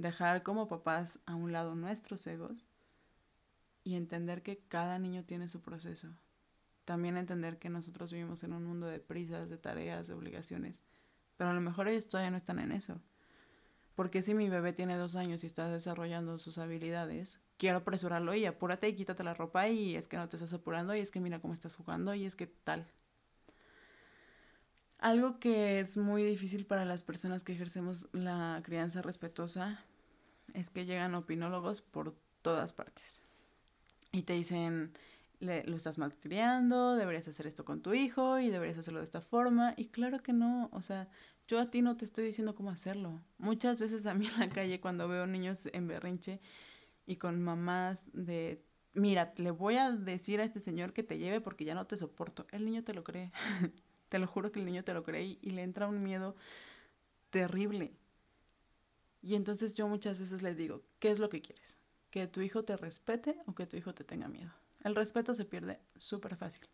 dejar 0.01 0.43
como 0.43 0.69
papás 0.69 1.19
a 1.27 1.35
un 1.35 1.53
lado 1.53 1.75
nuestros 1.75 2.27
egos 2.27 2.67
y 3.83 3.97
entender 3.97 4.43
que 4.43 4.59
cada 4.69 4.99
niño 4.99 5.25
tiene 5.25 5.49
su 5.49 5.61
proceso. 5.61 6.15
También 6.85 7.17
entender 7.17 7.59
que 7.59 7.69
nosotros 7.69 8.13
vivimos 8.13 8.45
en 8.45 8.53
un 8.53 8.65
mundo 8.65 8.87
de 8.87 9.01
prisas, 9.01 9.51
de 9.51 9.59
tareas, 9.59 10.07
de 10.07 10.15
obligaciones, 10.15 10.83
pero 11.37 11.51
a 11.51 11.55
lo 11.55 11.61
mejor 11.61 11.89
ellos 11.89 12.09
todavía 12.09 12.31
no 12.31 12.37
están 12.37 12.61
en 12.61 12.73
eso. 12.73 13.01
Porque 13.95 14.23
si 14.23 14.33
mi 14.33 14.49
bebé 14.49 14.73
tiene 14.73 14.97
dos 14.97 15.17
años 15.17 15.43
y 15.43 15.49
está 15.49 15.69
desarrollando 15.69 16.39
sus 16.39 16.59
habilidades, 16.59 17.41
quiero 17.57 17.79
apresurarlo 17.79 18.33
y 18.35 18.47
apúrate 18.47 18.89
y 18.89 18.95
quítate 18.95 19.25
la 19.25 19.35
ropa 19.35 19.69
y 19.69 19.97
es 19.97 20.07
que 20.07 20.17
no 20.17 20.29
te 20.29 20.37
estás 20.37 20.53
apurando 20.53 20.95
y 20.95 21.01
es 21.01 21.11
que 21.11 21.21
mira 21.21 21.41
cómo 21.41 21.53
estás 21.53 21.75
jugando 21.75 22.15
y 22.15 22.25
es 22.25 22.37
que 22.37 22.47
tal. 22.47 22.87
Algo 24.99 25.39
que 25.39 25.81
es 25.81 25.97
muy 25.97 26.25
difícil 26.25 26.67
para 26.67 26.85
las 26.85 27.03
personas 27.03 27.45
que 27.45 27.53
ejercemos 27.53 28.09
la 28.13 28.61
crianza 28.65 29.01
respetuosa 29.03 29.85
es 30.55 30.71
que 30.71 30.87
llegan 30.87 31.15
opinólogos 31.15 31.83
por 31.83 32.15
todas 32.43 32.73
partes 32.73 33.23
y 34.13 34.23
te 34.23 34.33
dicen, 34.33 34.93
lo 35.41 35.77
estás 35.77 35.99
malcriando, 35.99 36.97
deberías 36.97 37.29
hacer 37.29 37.47
esto 37.47 37.65
con 37.65 37.83
tu 37.83 37.95
hijo 37.95 38.39
y 38.39 38.51
deberías 38.51 38.79
hacerlo 38.79 39.01
de 39.01 39.05
esta 39.05 39.21
forma. 39.21 39.75
Y 39.77 39.87
claro 39.87 40.23
que 40.23 40.33
no, 40.33 40.69
o 40.73 40.83
sea, 40.83 41.09
yo 41.47 41.61
a 41.61 41.71
ti 41.71 41.83
no 41.83 41.97
te 41.97 42.05
estoy 42.05 42.25
diciendo 42.25 42.55
cómo 42.55 42.71
hacerlo. 42.71 43.23
Muchas 43.39 43.81
veces 43.81 44.07
a 44.07 44.15
mí 44.15 44.27
en 44.27 44.41
la 44.41 44.49
calle 44.49 44.81
cuando 44.81 45.09
veo 45.09 45.27
niños 45.27 45.69
en 45.73 45.87
berrinche 45.87 46.41
y 47.07 47.17
con 47.17 47.43
mamás 47.43 48.11
de, 48.13 48.65
mira, 48.95 49.33
le 49.37 49.51
voy 49.51 49.77
a 49.77 49.93
decir 49.93 50.41
a 50.41 50.45
este 50.45 50.61
señor 50.61 50.93
que 50.93 51.03
te 51.03 51.19
lleve 51.19 51.41
porque 51.41 51.65
ya 51.65 51.75
no 51.75 51.87
te 51.87 51.97
soporto. 51.97 52.47
El 52.51 52.65
niño 52.65 52.83
te 52.85 52.95
lo 52.95 53.05
cree. 53.05 53.31
Te 54.09 54.19
lo 54.19 54.27
juro 54.27 54.51
que 54.51 54.61
el 54.61 54.67
niño 54.67 54.85
te 54.85 54.95
lo 54.95 55.03
cree 55.03 55.39
y, 55.41 55.51
le 55.51 55.63
entra 55.63 55.87
un 55.87 56.03
miedo 56.03 56.35
terrible. 57.31 57.93
Y 59.23 59.35
entonces 59.35 59.75
yo 59.75 59.89
muchas 59.89 60.19
veces 60.19 60.43
le 60.43 60.55
digo, 60.55 60.83
¿qué 60.99 61.11
es 61.11 61.19
lo 61.19 61.29
que 61.29 61.43
quieres? 61.43 61.77
¿Que 62.11 62.27
tu 62.27 62.41
hijo 62.41 62.65
te 62.65 62.77
respete 62.77 63.39
o 63.47 63.55
que 63.55 63.67
tu 63.67 63.77
hijo 63.77 63.95
te 63.95 64.05
tenga 64.05 64.29
miedo? 64.29 64.53
El 64.85 64.95
respeto 64.95 65.35
se 65.35 65.45
pierde 65.45 65.81
súper 65.99 66.37
fácil. 66.37 66.69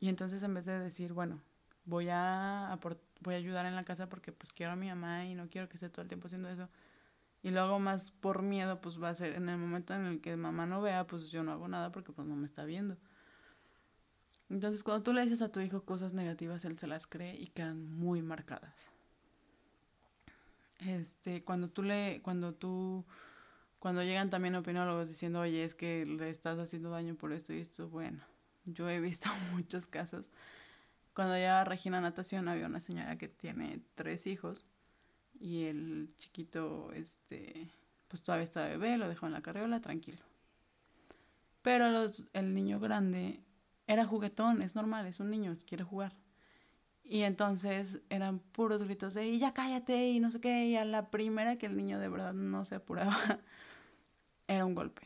Y 0.00 0.08
entonces 0.08 0.42
en 0.42 0.52
vez 0.52 0.66
de 0.66 0.78
decir, 0.78 1.12
bueno, 1.12 1.40
voy 1.84 2.08
a, 2.10 2.78
voy 3.20 3.34
a 3.34 3.38
ayudar 3.38 3.66
en 3.66 3.76
la 3.76 3.84
casa 3.84 4.08
porque 4.08 4.32
pues 4.32 4.52
quiero 4.52 4.72
a 4.72 4.76
mi 4.76 4.88
mamá 4.88 5.26
y 5.26 5.34
no 5.34 5.48
quiero 5.48 5.68
que 5.68 5.76
esté 5.76 5.88
todo 5.88 6.02
el 6.02 6.08
tiempo 6.08 6.26
haciendo 6.26 6.48
eso, 6.48 6.68
y 7.42 7.50
lo 7.50 7.60
hago 7.60 7.80
más 7.80 8.12
por 8.12 8.42
miedo, 8.42 8.80
pues 8.80 9.02
va 9.02 9.08
a 9.08 9.14
ser 9.14 9.34
en 9.34 9.48
el 9.48 9.58
momento 9.58 9.94
en 9.94 10.06
el 10.06 10.20
que 10.20 10.36
mamá 10.36 10.64
no 10.64 10.80
vea, 10.80 11.06
pues 11.06 11.28
yo 11.30 11.42
no 11.42 11.52
hago 11.52 11.66
nada 11.66 11.90
porque 11.90 12.12
pues 12.12 12.26
no 12.28 12.36
me 12.36 12.46
está 12.46 12.64
viendo. 12.64 12.96
Entonces, 14.50 14.82
cuando 14.82 15.02
tú 15.02 15.12
le 15.12 15.22
dices 15.22 15.42
a 15.42 15.50
tu 15.50 15.60
hijo 15.60 15.82
cosas 15.82 16.12
negativas, 16.12 16.64
él 16.64 16.78
se 16.78 16.86
las 16.86 17.06
cree 17.06 17.34
y 17.36 17.46
quedan 17.48 17.90
muy 17.90 18.22
marcadas. 18.22 18.90
Este, 20.80 21.42
cuando 21.44 21.68
tú 21.68 21.82
le, 21.82 22.20
cuando 22.22 22.54
tú, 22.54 23.04
cuando 23.78 24.02
llegan 24.02 24.30
también 24.30 24.54
opinólogos 24.56 25.08
diciendo, 25.08 25.40
oye, 25.40 25.64
es 25.64 25.74
que 25.74 26.04
le 26.06 26.28
estás 26.28 26.58
haciendo 26.58 26.90
daño 26.90 27.14
por 27.14 27.32
esto 27.32 27.52
y 27.52 27.58
esto, 27.58 27.88
bueno, 27.88 28.20
yo 28.64 28.88
he 28.88 29.00
visto 29.00 29.28
muchos 29.52 29.86
casos. 29.86 30.30
Cuando 31.14 31.36
ya 31.36 31.64
Regina 31.64 32.00
Natación 32.00 32.48
había 32.48 32.66
una 32.66 32.80
señora 32.80 33.18
que 33.18 33.28
tiene 33.28 33.80
tres 33.94 34.26
hijos 34.26 34.66
y 35.38 35.64
el 35.64 36.14
chiquito, 36.16 36.90
este, 36.92 37.70
pues 38.08 38.22
todavía 38.22 38.44
está 38.44 38.66
bebé, 38.66 38.96
lo 38.96 39.08
dejó 39.08 39.26
en 39.26 39.32
la 39.32 39.42
carriola, 39.42 39.80
tranquilo. 39.80 40.22
Pero 41.62 41.90
los, 41.90 42.28
el 42.32 42.54
niño 42.54 42.80
grande 42.80 43.40
era 43.92 44.06
juguetón, 44.06 44.62
es 44.62 44.74
normal, 44.74 45.06
es 45.06 45.20
un 45.20 45.30
niño, 45.30 45.54
quiere 45.66 45.84
jugar. 45.84 46.12
Y 47.04 47.22
entonces 47.22 48.00
eran 48.08 48.38
puros 48.38 48.82
gritos 48.82 49.14
de, 49.14 49.26
y 49.26 49.38
ya 49.38 49.52
cállate, 49.52 50.10
y 50.10 50.20
no 50.20 50.30
sé 50.30 50.40
qué, 50.40 50.66
y 50.66 50.76
a 50.76 50.84
la 50.84 51.10
primera 51.10 51.58
que 51.58 51.66
el 51.66 51.76
niño 51.76 51.98
de 51.98 52.08
verdad 52.08 52.32
no 52.32 52.64
se 52.64 52.76
apuraba, 52.76 53.16
era 54.48 54.64
un 54.64 54.74
golpe. 54.74 55.02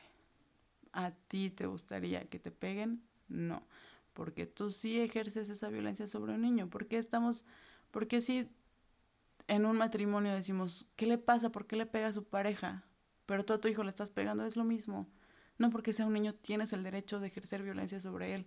¿A 0.93 1.11
ti 1.11 1.51
te 1.51 1.67
gustaría 1.67 2.29
que 2.29 2.39
te 2.39 2.51
peguen? 2.51 3.03
No, 3.29 3.67
porque 4.13 4.47
tú 4.47 4.71
sí 4.71 5.01
ejerces 5.01 5.51
esa 5.51 5.69
violencia 5.69 6.07
sobre 6.07 6.35
un 6.35 6.43
niño. 6.43 6.71
¿Por 6.71 6.87
qué 6.87 6.99
estamos, 6.99 7.45
porque 7.91 8.21
si 8.21 8.49
en 9.49 9.67
un 9.67 9.77
matrimonio 9.77 10.33
decimos, 10.33 10.89
¿qué 10.97 11.07
le 11.07 11.19
pasa? 11.19 11.51
¿Por 11.51 11.67
qué 11.67 11.77
le 11.77 11.87
pega 11.87 12.09
a 12.09 12.13
su 12.13 12.25
pareja? 12.25 12.85
Pero 13.27 13.45
tú 13.45 13.53
a 13.53 13.61
tu 13.61 13.69
hijo 13.69 13.83
le 13.83 13.91
estás 13.91 14.11
pegando, 14.11 14.45
es 14.45 14.57
lo 14.57 14.65
mismo. 14.65 15.09
No 15.59 15.71
porque 15.71 15.93
sea 15.93 16.07
un 16.07 16.13
niño 16.13 16.35
tienes 16.35 16.73
el 16.73 16.83
derecho 16.83 17.21
de 17.21 17.29
ejercer 17.29 17.63
violencia 17.63 18.01
sobre 18.01 18.35
él. 18.35 18.47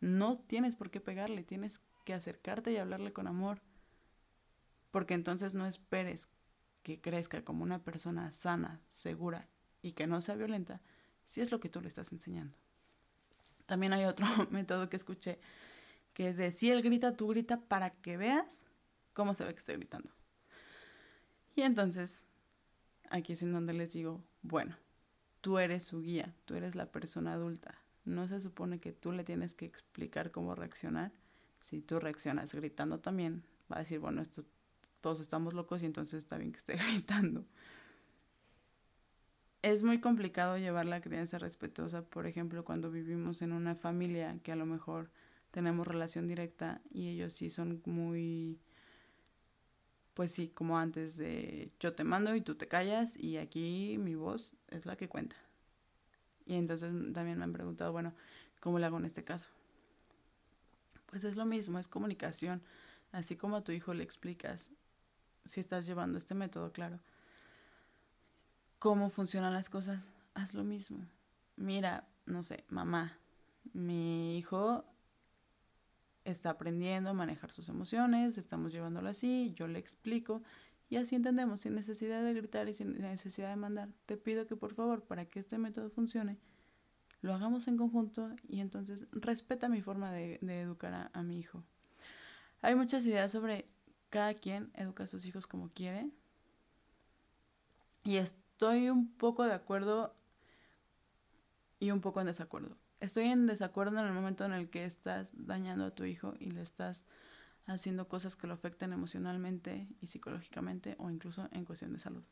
No 0.00 0.36
tienes 0.36 0.76
por 0.76 0.90
qué 0.90 1.00
pegarle, 1.00 1.42
tienes 1.42 1.80
que 2.04 2.14
acercarte 2.14 2.72
y 2.72 2.76
hablarle 2.76 3.12
con 3.12 3.26
amor. 3.26 3.60
Porque 4.90 5.14
entonces 5.14 5.54
no 5.54 5.66
esperes 5.66 6.28
que 6.82 7.00
crezca 7.00 7.44
como 7.44 7.62
una 7.62 7.82
persona 7.82 8.32
sana, 8.32 8.80
segura 8.86 9.46
y 9.82 9.92
que 9.92 10.06
no 10.06 10.20
sea 10.20 10.34
violenta, 10.34 10.80
si 11.24 11.40
es 11.40 11.50
lo 11.50 11.60
que 11.60 11.68
tú 11.68 11.80
le 11.80 11.88
estás 11.88 12.12
enseñando. 12.12 12.56
También 13.66 13.92
hay 13.92 14.04
otro 14.04 14.26
método 14.50 14.88
que 14.88 14.96
escuché, 14.96 15.38
que 16.12 16.28
es 16.28 16.36
de 16.36 16.52
si 16.52 16.70
él 16.70 16.82
grita, 16.82 17.16
tú 17.16 17.28
grita 17.28 17.60
para 17.60 17.90
que 17.90 18.16
veas 18.16 18.66
cómo 19.12 19.34
se 19.34 19.44
ve 19.44 19.52
que 19.54 19.60
está 19.60 19.72
gritando. 19.72 20.10
Y 21.54 21.62
entonces, 21.62 22.24
aquí 23.10 23.34
es 23.34 23.42
en 23.42 23.52
donde 23.52 23.72
les 23.72 23.92
digo, 23.92 24.24
bueno, 24.42 24.76
tú 25.40 25.58
eres 25.58 25.84
su 25.84 26.00
guía, 26.00 26.34
tú 26.46 26.54
eres 26.54 26.74
la 26.74 26.86
persona 26.86 27.34
adulta. 27.34 27.78
No 28.04 28.28
se 28.28 28.40
supone 28.40 28.80
que 28.80 28.92
tú 28.92 29.12
le 29.12 29.24
tienes 29.24 29.54
que 29.54 29.66
explicar 29.66 30.30
cómo 30.30 30.54
reaccionar. 30.54 31.12
Si 31.60 31.80
tú 31.80 32.00
reaccionas 32.00 32.54
gritando 32.54 33.00
también, 33.00 33.44
va 33.70 33.76
a 33.76 33.80
decir, 33.80 33.98
bueno, 33.98 34.22
esto, 34.22 34.44
todos 35.00 35.20
estamos 35.20 35.54
locos 35.54 35.82
y 35.82 35.86
entonces 35.86 36.14
está 36.14 36.38
bien 36.38 36.52
que 36.52 36.58
esté 36.58 36.76
gritando. 36.92 37.44
Es 39.62 39.82
muy 39.82 40.00
complicado 40.00 40.56
llevar 40.56 40.86
la 40.86 41.02
crianza 41.02 41.38
respetuosa, 41.38 42.02
por 42.02 42.26
ejemplo, 42.26 42.64
cuando 42.64 42.90
vivimos 42.90 43.42
en 43.42 43.52
una 43.52 43.74
familia 43.74 44.38
que 44.42 44.52
a 44.52 44.56
lo 44.56 44.64
mejor 44.64 45.10
tenemos 45.50 45.86
relación 45.86 46.26
directa 46.26 46.80
y 46.90 47.08
ellos 47.08 47.34
sí 47.34 47.50
son 47.50 47.82
muy, 47.84 48.58
pues 50.14 50.32
sí, 50.32 50.48
como 50.48 50.78
antes 50.78 51.18
de 51.18 51.72
yo 51.78 51.92
te 51.92 52.04
mando 52.04 52.34
y 52.34 52.40
tú 52.40 52.54
te 52.54 52.68
callas 52.68 53.18
y 53.18 53.36
aquí 53.36 53.98
mi 53.98 54.14
voz 54.14 54.54
es 54.68 54.86
la 54.86 54.96
que 54.96 55.08
cuenta. 55.08 55.36
Y 56.50 56.56
entonces 56.56 56.90
también 57.14 57.38
me 57.38 57.44
han 57.44 57.52
preguntado, 57.52 57.92
bueno, 57.92 58.12
¿cómo 58.58 58.80
le 58.80 58.86
hago 58.86 58.98
en 58.98 59.04
este 59.04 59.22
caso? 59.22 59.50
Pues 61.06 61.22
es 61.22 61.36
lo 61.36 61.44
mismo, 61.44 61.78
es 61.78 61.86
comunicación. 61.86 62.60
Así 63.12 63.36
como 63.36 63.54
a 63.54 63.62
tu 63.62 63.70
hijo 63.70 63.94
le 63.94 64.02
explicas, 64.02 64.72
si 65.44 65.60
estás 65.60 65.86
llevando 65.86 66.18
este 66.18 66.34
método, 66.34 66.72
claro, 66.72 66.98
cómo 68.80 69.10
funcionan 69.10 69.52
las 69.52 69.70
cosas, 69.70 70.08
haz 70.34 70.52
lo 70.54 70.64
mismo. 70.64 71.06
Mira, 71.54 72.08
no 72.26 72.42
sé, 72.42 72.64
mamá, 72.68 73.16
mi 73.72 74.36
hijo 74.36 74.84
está 76.24 76.50
aprendiendo 76.50 77.10
a 77.10 77.14
manejar 77.14 77.52
sus 77.52 77.68
emociones, 77.68 78.38
estamos 78.38 78.72
llevándolo 78.72 79.08
así, 79.08 79.52
yo 79.54 79.68
le 79.68 79.78
explico 79.78 80.42
y 80.90 80.96
así 80.96 81.14
entendemos, 81.14 81.60
sin 81.60 81.74
necesidad 81.74 82.22
de 82.22 82.34
gritar 82.34 82.68
y 82.68 82.74
sin 82.74 83.00
necesidad 83.00 83.48
de 83.48 83.56
mandar. 83.56 83.88
Te 84.04 84.16
pido 84.18 84.46
que 84.46 84.56
por 84.56 84.74
favor, 84.74 85.02
para 85.04 85.24
que 85.24 85.40
este 85.40 85.56
método 85.56 85.88
funcione, 85.88 86.38
lo 87.22 87.32
hagamos 87.32 87.68
en 87.68 87.78
conjunto 87.78 88.30
y 88.46 88.60
entonces 88.60 89.06
respeta 89.12 89.68
mi 89.68 89.80
forma 89.80 90.12
de, 90.12 90.38
educar 90.42 90.92
a, 90.92 91.10
a 91.14 91.22
mi 91.22 91.38
hijo. 91.38 91.64
Hay 92.60 92.74
muchas 92.74 93.06
ideas 93.06 93.32
sobre 93.32 93.70
cada 94.10 94.34
quien 94.34 94.70
educa 94.74 95.04
a 95.04 95.06
sus 95.06 95.24
hijos 95.24 95.46
como 95.46 95.70
quiere. 95.70 96.10
Y 98.04 98.16
es 98.16 98.36
estoy 98.60 98.90
un 98.90 99.10
poco 99.10 99.46
de 99.46 99.54
acuerdo 99.54 100.14
y 101.78 101.92
un 101.92 102.02
poco 102.02 102.20
en 102.20 102.26
desacuerdo. 102.26 102.76
Estoy 103.00 103.24
en 103.24 103.46
desacuerdo 103.46 103.98
en 103.98 104.04
el 104.04 104.12
momento 104.12 104.44
en 104.44 104.52
el 104.52 104.68
que 104.68 104.84
estás 104.84 105.32
dañando 105.32 105.86
a 105.86 105.94
tu 105.94 106.04
hijo 106.04 106.34
y 106.38 106.50
le 106.50 106.60
estás 106.60 107.06
haciendo 107.70 108.08
cosas 108.08 108.36
que 108.36 108.46
lo 108.46 108.54
afecten 108.54 108.92
emocionalmente 108.92 109.88
y 110.00 110.06
psicológicamente 110.06 110.96
o 110.98 111.10
incluso 111.10 111.48
en 111.52 111.64
cuestión 111.64 111.92
de 111.92 111.98
salud. 111.98 112.24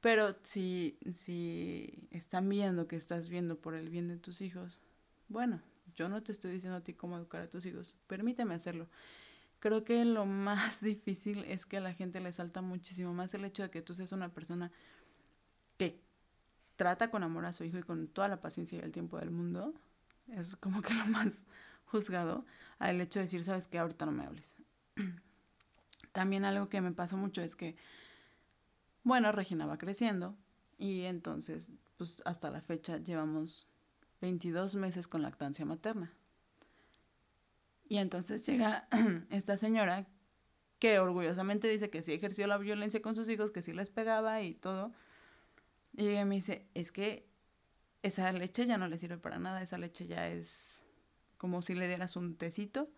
Pero 0.00 0.36
si, 0.42 0.98
si 1.12 2.08
están 2.10 2.48
viendo 2.48 2.86
que 2.86 2.96
estás 2.96 3.28
viendo 3.28 3.58
por 3.58 3.74
el 3.74 3.88
bien 3.88 4.08
de 4.08 4.16
tus 4.16 4.40
hijos, 4.40 4.80
bueno, 5.28 5.60
yo 5.96 6.08
no 6.08 6.22
te 6.22 6.32
estoy 6.32 6.52
diciendo 6.52 6.78
a 6.78 6.82
ti 6.82 6.94
cómo 6.94 7.16
educar 7.16 7.42
a 7.42 7.50
tus 7.50 7.66
hijos, 7.66 7.96
permíteme 8.06 8.54
hacerlo. 8.54 8.88
Creo 9.58 9.84
que 9.84 10.04
lo 10.04 10.26
más 10.26 10.80
difícil 10.82 11.44
es 11.44 11.66
que 11.66 11.78
a 11.78 11.80
la 11.80 11.94
gente 11.94 12.20
le 12.20 12.32
salta 12.32 12.62
muchísimo 12.62 13.14
más 13.14 13.34
el 13.34 13.44
hecho 13.44 13.64
de 13.64 13.70
que 13.70 13.82
tú 13.82 13.94
seas 13.94 14.12
una 14.12 14.28
persona 14.28 14.70
que 15.76 16.00
trata 16.76 17.10
con 17.10 17.22
amor 17.22 17.46
a 17.46 17.52
su 17.52 17.64
hijo 17.64 17.78
y 17.78 17.82
con 17.82 18.06
toda 18.06 18.28
la 18.28 18.40
paciencia 18.40 18.78
y 18.78 18.82
el 18.82 18.92
tiempo 18.92 19.18
del 19.18 19.30
mundo. 19.30 19.74
Es 20.28 20.56
como 20.56 20.82
que 20.82 20.94
lo 20.94 21.06
más 21.06 21.44
juzgado 21.86 22.44
al 22.78 23.00
hecho 23.00 23.18
de 23.18 23.24
decir, 23.24 23.42
sabes 23.42 23.68
que 23.68 23.78
ahorita 23.78 24.06
no 24.06 24.12
me 24.12 24.24
hables. 24.24 24.56
También 26.12 26.44
algo 26.44 26.68
que 26.68 26.80
me 26.80 26.92
pasó 26.92 27.16
mucho 27.16 27.42
es 27.42 27.56
que, 27.56 27.76
bueno, 29.02 29.32
Regina 29.32 29.66
va 29.66 29.78
creciendo 29.78 30.36
y 30.78 31.02
entonces, 31.02 31.72
pues 31.96 32.22
hasta 32.24 32.50
la 32.50 32.60
fecha 32.60 32.98
llevamos 32.98 33.68
22 34.20 34.74
meses 34.76 35.08
con 35.08 35.22
lactancia 35.22 35.64
materna. 35.64 36.12
Y 37.88 37.98
entonces 37.98 38.44
llega 38.46 38.88
esta 39.30 39.56
señora 39.56 40.06
que 40.78 40.98
orgullosamente 40.98 41.68
dice 41.68 41.88
que 41.88 42.02
sí 42.02 42.12
ejerció 42.12 42.46
la 42.46 42.58
violencia 42.58 43.00
con 43.00 43.14
sus 43.14 43.28
hijos, 43.28 43.50
que 43.50 43.62
sí 43.62 43.72
les 43.72 43.90
pegaba 43.90 44.42
y 44.42 44.54
todo. 44.54 44.92
Y 45.96 46.04
me 46.24 46.34
dice, 46.34 46.66
es 46.74 46.92
que 46.92 47.26
esa 48.02 48.30
leche 48.32 48.66
ya 48.66 48.76
no 48.76 48.88
le 48.88 48.98
sirve 48.98 49.16
para 49.16 49.38
nada, 49.38 49.62
esa 49.62 49.78
leche 49.78 50.06
ya 50.06 50.28
es 50.28 50.82
como 51.38 51.62
si 51.62 51.74
le 51.74 51.88
dieras 51.88 52.16
un 52.16 52.36
tecito 52.36 52.88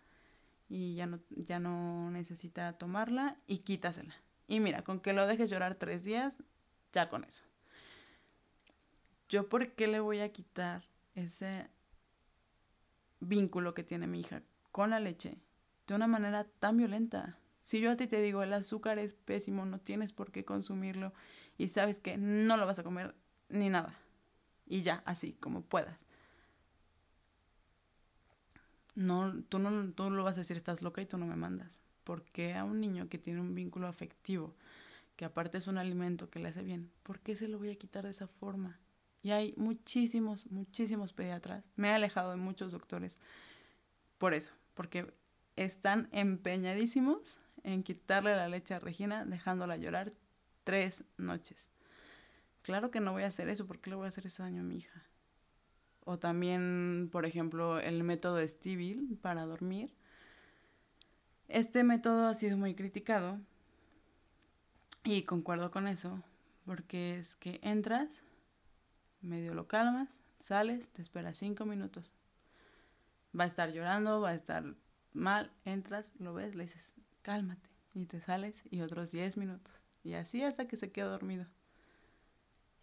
y 0.67 0.95
ya 0.95 1.07
no, 1.07 1.19
ya 1.29 1.59
no 1.59 2.11
necesita 2.11 2.73
tomarla 2.73 3.37
y 3.47 3.59
quítasela. 3.59 4.13
Y 4.47 4.59
mira, 4.59 4.83
con 4.83 4.99
que 4.99 5.13
lo 5.13 5.27
dejes 5.27 5.49
llorar 5.49 5.75
tres 5.75 6.03
días, 6.03 6.43
ya 6.91 7.09
con 7.09 7.23
eso. 7.23 7.43
¿Yo 9.27 9.47
por 9.47 9.73
qué 9.73 9.87
le 9.87 9.99
voy 9.99 10.19
a 10.19 10.31
quitar 10.31 10.87
ese 11.13 11.69
vínculo 13.19 13.73
que 13.73 13.83
tiene 13.83 14.07
mi 14.07 14.21
hija 14.21 14.41
con 14.71 14.89
la 14.89 14.99
leche 14.99 15.37
de 15.87 15.95
una 15.95 16.07
manera 16.07 16.45
tan 16.59 16.77
violenta. 16.77 17.37
Si 17.63 17.79
yo 17.79 17.91
a 17.91 17.97
ti 17.97 18.07
te 18.07 18.21
digo 18.21 18.43
el 18.43 18.53
azúcar 18.53 18.99
es 18.99 19.13
pésimo, 19.13 19.65
no 19.65 19.79
tienes 19.79 20.13
por 20.13 20.31
qué 20.31 20.45
consumirlo 20.45 21.13
y 21.57 21.69
sabes 21.69 21.99
que 21.99 22.17
no 22.17 22.57
lo 22.57 22.65
vas 22.65 22.79
a 22.79 22.83
comer 22.83 23.15
ni 23.49 23.69
nada. 23.69 23.97
Y 24.65 24.81
ya, 24.81 25.01
así 25.05 25.33
como 25.33 25.61
puedas. 25.61 26.05
No, 28.99 29.33
tú 29.47 29.59
no 29.59 29.93
tú 29.93 30.09
lo 30.09 30.25
vas 30.25 30.35
a 30.35 30.41
decir 30.41 30.57
estás 30.57 30.81
loca 30.81 31.01
y 31.01 31.05
tú 31.05 31.17
no 31.17 31.25
me 31.25 31.37
mandas. 31.37 31.81
Porque 32.03 32.55
a 32.55 32.65
un 32.65 32.81
niño 32.81 33.07
que 33.07 33.17
tiene 33.17 33.39
un 33.39 33.55
vínculo 33.55 33.87
afectivo, 33.87 34.53
que 35.15 35.23
aparte 35.23 35.57
es 35.57 35.67
un 35.67 35.77
alimento 35.77 36.29
que 36.29 36.39
le 36.39 36.49
hace 36.49 36.63
bien, 36.63 36.91
¿por 37.03 37.21
qué 37.21 37.37
se 37.37 37.47
lo 37.47 37.59
voy 37.59 37.69
a 37.69 37.77
quitar 37.77 38.03
de 38.03 38.11
esa 38.11 38.27
forma? 38.27 38.77
Y 39.23 39.31
hay 39.31 39.53
muchísimos, 39.55 40.47
muchísimos 40.51 41.13
pediatras. 41.13 41.63
Me 41.77 41.87
he 41.87 41.93
alejado 41.93 42.31
de 42.31 42.35
muchos 42.35 42.73
doctores 42.73 43.19
por 44.17 44.33
eso, 44.33 44.53
porque 44.73 45.13
están 45.55 46.09
empeñadísimos 46.11 47.39
en 47.63 47.83
quitarle 47.83 48.35
la 48.35 48.49
leche 48.49 48.73
a 48.73 48.79
Regina, 48.79 49.23
dejándola 49.23 49.77
llorar 49.77 50.11
tres 50.65 51.05
noches. 51.15 51.69
Claro 52.63 52.91
que 52.91 52.99
no 52.99 53.13
voy 53.13 53.23
a 53.23 53.27
hacer 53.27 53.47
eso, 53.47 53.65
¿por 53.65 53.79
qué 53.79 53.91
le 53.91 53.95
voy 53.95 54.07
a 54.07 54.09
hacer 54.09 54.25
ese 54.25 54.43
daño 54.43 54.59
a 54.59 54.65
mi 54.65 54.75
hija? 54.75 55.08
O 56.11 56.17
también, 56.17 57.07
por 57.11 57.27
ejemplo, 57.27 57.79
el 57.79 58.03
método 58.03 58.39
Stivil 58.47 59.19
para 59.21 59.45
dormir. 59.45 59.93
Este 61.47 61.83
método 61.83 62.25
ha 62.25 62.33
sido 62.33 62.57
muy 62.57 62.73
criticado 62.73 63.39
y 65.03 65.21
concuerdo 65.21 65.69
con 65.69 65.87
eso, 65.87 66.23
porque 66.65 67.19
es 67.19 67.35
que 67.35 67.59
entras, 67.61 68.23
medio 69.21 69.53
lo 69.53 69.67
calmas, 69.67 70.23
sales, 70.39 70.89
te 70.89 71.03
esperas 71.03 71.37
cinco 71.37 71.67
minutos, 71.67 72.11
va 73.39 73.43
a 73.43 73.47
estar 73.47 73.71
llorando, 73.71 74.19
va 74.19 74.29
a 74.29 74.33
estar 74.35 74.63
mal, 75.13 75.51
entras, 75.63 76.13
lo 76.17 76.33
ves, 76.33 76.55
le 76.55 76.63
dices, 76.63 76.91
cálmate, 77.21 77.69
y 77.93 78.07
te 78.07 78.19
sales 78.19 78.63
y 78.71 78.81
otros 78.81 79.11
10 79.11 79.37
minutos. 79.37 79.83
Y 80.03 80.13
así 80.13 80.41
hasta 80.41 80.67
que 80.67 80.75
se 80.75 80.91
queda 80.91 81.09
dormido. 81.09 81.45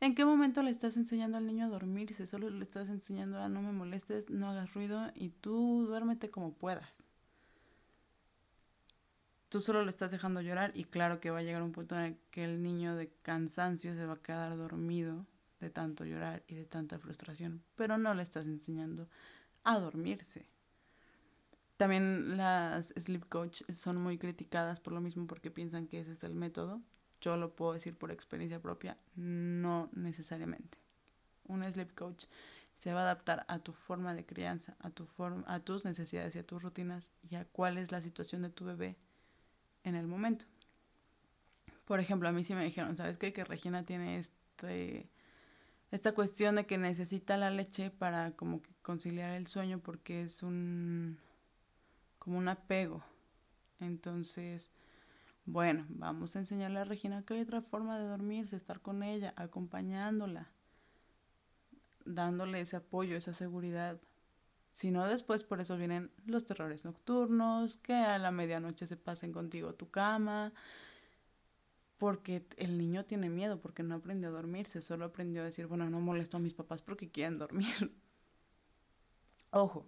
¿En 0.00 0.14
qué 0.14 0.24
momento 0.24 0.62
le 0.62 0.70
estás 0.70 0.96
enseñando 0.96 1.38
al 1.38 1.46
niño 1.46 1.66
a 1.66 1.68
dormirse? 1.68 2.26
Solo 2.26 2.50
le 2.50 2.62
estás 2.62 2.88
enseñando 2.90 3.40
a 3.40 3.48
no 3.48 3.62
me 3.62 3.72
molestes, 3.72 4.28
no 4.28 4.50
hagas 4.50 4.74
ruido 4.74 5.10
y 5.14 5.30
tú 5.30 5.86
duérmete 5.86 6.30
como 6.30 6.52
puedas. 6.52 7.02
Tú 9.48 9.60
solo 9.60 9.84
le 9.84 9.90
estás 9.90 10.10
dejando 10.10 10.42
llorar 10.42 10.72
y 10.74 10.84
claro 10.84 11.18
que 11.18 11.30
va 11.30 11.38
a 11.38 11.42
llegar 11.42 11.62
un 11.62 11.72
punto 11.72 11.96
en 11.96 12.02
el 12.02 12.18
que 12.30 12.44
el 12.44 12.62
niño 12.62 12.94
de 12.94 13.10
cansancio 13.22 13.94
se 13.94 14.04
va 14.04 14.14
a 14.14 14.22
quedar 14.22 14.56
dormido 14.56 15.24
de 15.60 15.70
tanto 15.70 16.04
llorar 16.04 16.42
y 16.46 16.56
de 16.56 16.66
tanta 16.66 16.98
frustración, 16.98 17.62
pero 17.74 17.96
no 17.96 18.12
le 18.12 18.22
estás 18.22 18.46
enseñando 18.46 19.08
a 19.64 19.78
dormirse. 19.78 20.46
También 21.76 22.36
las 22.36 22.92
sleep 22.98 23.28
coach 23.28 23.62
son 23.72 23.96
muy 23.96 24.18
criticadas 24.18 24.80
por 24.80 24.92
lo 24.92 25.00
mismo 25.00 25.26
porque 25.26 25.50
piensan 25.50 25.86
que 25.86 26.00
ese 26.00 26.12
es 26.12 26.24
el 26.24 26.34
método. 26.34 26.82
Yo 27.26 27.36
lo 27.36 27.56
puedo 27.56 27.72
decir 27.72 27.98
por 27.98 28.12
experiencia 28.12 28.62
propia, 28.62 28.96
no 29.16 29.90
necesariamente. 29.92 30.78
Un 31.48 31.64
sleep 31.64 31.92
coach 31.92 32.26
se 32.76 32.92
va 32.92 33.00
a 33.00 33.02
adaptar 33.02 33.44
a 33.48 33.58
tu 33.58 33.72
forma 33.72 34.14
de 34.14 34.24
crianza, 34.24 34.76
a, 34.78 34.90
tu 34.90 35.06
forma, 35.06 35.42
a 35.48 35.58
tus 35.58 35.84
necesidades 35.84 36.36
y 36.36 36.38
a 36.38 36.46
tus 36.46 36.62
rutinas 36.62 37.10
y 37.28 37.34
a 37.34 37.44
cuál 37.44 37.78
es 37.78 37.90
la 37.90 38.00
situación 38.00 38.42
de 38.42 38.50
tu 38.50 38.64
bebé 38.64 38.96
en 39.82 39.96
el 39.96 40.06
momento. 40.06 40.46
Por 41.84 41.98
ejemplo, 41.98 42.28
a 42.28 42.32
mí 42.32 42.44
sí 42.44 42.54
me 42.54 42.64
dijeron, 42.64 42.96
¿sabes 42.96 43.18
qué? 43.18 43.32
Que 43.32 43.42
Regina 43.42 43.84
tiene 43.84 44.18
este 44.20 45.10
esta 45.90 46.14
cuestión 46.14 46.54
de 46.54 46.64
que 46.64 46.78
necesita 46.78 47.36
la 47.36 47.50
leche 47.50 47.90
para 47.90 48.36
como 48.36 48.62
que 48.62 48.70
conciliar 48.82 49.32
el 49.32 49.48
sueño 49.48 49.80
porque 49.80 50.22
es 50.22 50.44
un 50.44 51.18
como 52.20 52.38
un 52.38 52.46
apego. 52.46 53.02
Entonces, 53.80 54.70
bueno, 55.46 55.86
vamos 55.88 56.36
a 56.36 56.40
enseñarle 56.40 56.80
a 56.80 56.84
Regina 56.84 57.24
que 57.24 57.34
hay 57.34 57.40
otra 57.40 57.62
forma 57.62 57.98
de 57.98 58.06
dormirse, 58.06 58.56
estar 58.56 58.80
con 58.80 59.02
ella, 59.02 59.32
acompañándola, 59.36 60.50
dándole 62.04 62.60
ese 62.60 62.76
apoyo, 62.76 63.16
esa 63.16 63.34
seguridad 63.34 64.00
Si 64.72 64.90
no, 64.92 65.06
después 65.08 65.44
por 65.44 65.60
eso 65.60 65.76
vienen 65.78 66.12
los 66.26 66.46
terrores 66.46 66.84
nocturnos, 66.86 67.78
que 67.78 67.94
a 67.94 68.18
la 68.18 68.30
medianoche 68.32 68.86
se 68.88 68.96
pasen 68.96 69.32
contigo 69.32 69.74
tu 69.74 69.90
cama, 69.90 70.54
porque 71.98 72.46
el 72.58 72.78
niño 72.78 73.04
tiene 73.04 73.28
miedo, 73.30 73.60
porque 73.60 73.82
no 73.82 73.94
aprendió 73.96 74.28
a 74.28 74.32
dormirse, 74.32 74.82
solo 74.82 75.04
aprendió 75.06 75.42
a 75.42 75.44
decir, 75.46 75.66
bueno, 75.66 75.88
no 75.90 76.00
molesto 76.00 76.36
a 76.36 76.40
mis 76.40 76.54
papás 76.54 76.82
porque 76.82 77.10
quieren 77.10 77.38
dormir. 77.38 77.66
Ojo, 79.50 79.86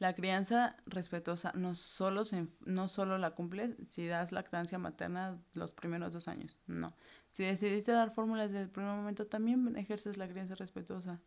la 0.00 0.14
crianza 0.14 0.76
respetuosa 0.86 1.52
no 1.54 1.74
solo, 1.74 2.24
se, 2.24 2.46
no 2.64 2.88
solo 2.88 3.18
la 3.18 3.32
cumples 3.32 3.76
si 3.86 4.06
das 4.06 4.32
lactancia 4.32 4.78
materna 4.78 5.38
los 5.52 5.72
primeros 5.72 6.10
dos 6.10 6.26
años, 6.26 6.58
no. 6.66 6.96
Si 7.28 7.44
decidiste 7.44 7.92
dar 7.92 8.10
fórmulas 8.10 8.50
desde 8.50 8.64
el 8.64 8.70
primer 8.70 8.96
momento, 8.96 9.26
también 9.26 9.76
ejerces 9.76 10.16
la 10.16 10.26
crianza 10.26 10.54
respetuosa. 10.54 11.20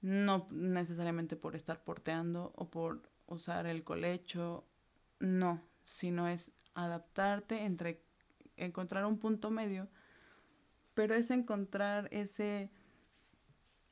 No 0.00 0.48
necesariamente 0.50 1.36
por 1.36 1.54
estar 1.54 1.84
porteando 1.84 2.52
o 2.56 2.68
por 2.68 3.08
usar 3.26 3.66
el 3.66 3.84
colecho, 3.84 4.66
no, 5.20 5.62
sino 5.84 6.26
es 6.26 6.50
adaptarte 6.74 7.62
entre 7.62 8.02
encontrar 8.56 9.06
un 9.06 9.18
punto 9.20 9.50
medio, 9.50 9.88
pero 10.94 11.14
es 11.14 11.30
encontrar 11.30 12.08
ese 12.10 12.68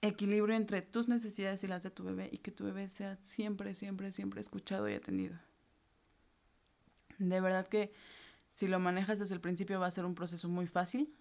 equilibrio 0.09 0.55
entre 0.55 0.83
tus 0.83 1.09
necesidades 1.09 1.65
y 1.65 1.67
las 1.67 1.83
de 1.83 1.91
tu 1.91 2.05
bebé 2.05 2.29
y 2.31 2.39
que 2.39 2.51
tu 2.51 2.65
bebé 2.65 2.89
sea 2.89 3.17
siempre, 3.23 3.75
siempre, 3.75 4.13
siempre 4.13 4.41
escuchado 4.41 4.89
y 4.89 4.95
atendido. 4.95 5.39
De 7.19 7.41
verdad 7.41 7.67
que 7.67 7.93
si 8.51 8.69
lo 8.69 8.79
manejas 8.81 9.19
desde 9.19 9.35
el 9.35 9.41
principio 9.41 9.81
va 9.81 9.87
a 9.87 9.91
ser 9.91 10.05
un 10.05 10.15
proceso 10.15 10.49
muy 10.49 10.67
fácil 10.67 11.15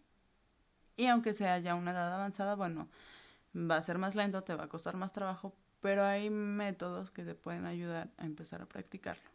y 0.97 1.07
aunque 1.07 1.33
sea 1.33 1.57
ya 1.59 1.75
una 1.75 1.91
edad 1.91 2.13
avanzada, 2.13 2.55
bueno, 2.55 2.89
va 3.55 3.77
a 3.77 3.83
ser 3.83 3.97
más 3.97 4.15
lento, 4.15 4.43
te 4.43 4.53
va 4.53 4.65
a 4.65 4.69
costar 4.69 4.97
más 4.97 5.13
trabajo, 5.13 5.55
pero 5.79 6.03
hay 6.03 6.29
métodos 6.29 7.09
que 7.09 7.23
te 7.23 7.35
pueden 7.35 7.65
ayudar 7.65 8.11
a 8.17 8.25
empezar 8.25 8.61
a 8.61 8.67
practicarlo. 8.67 9.29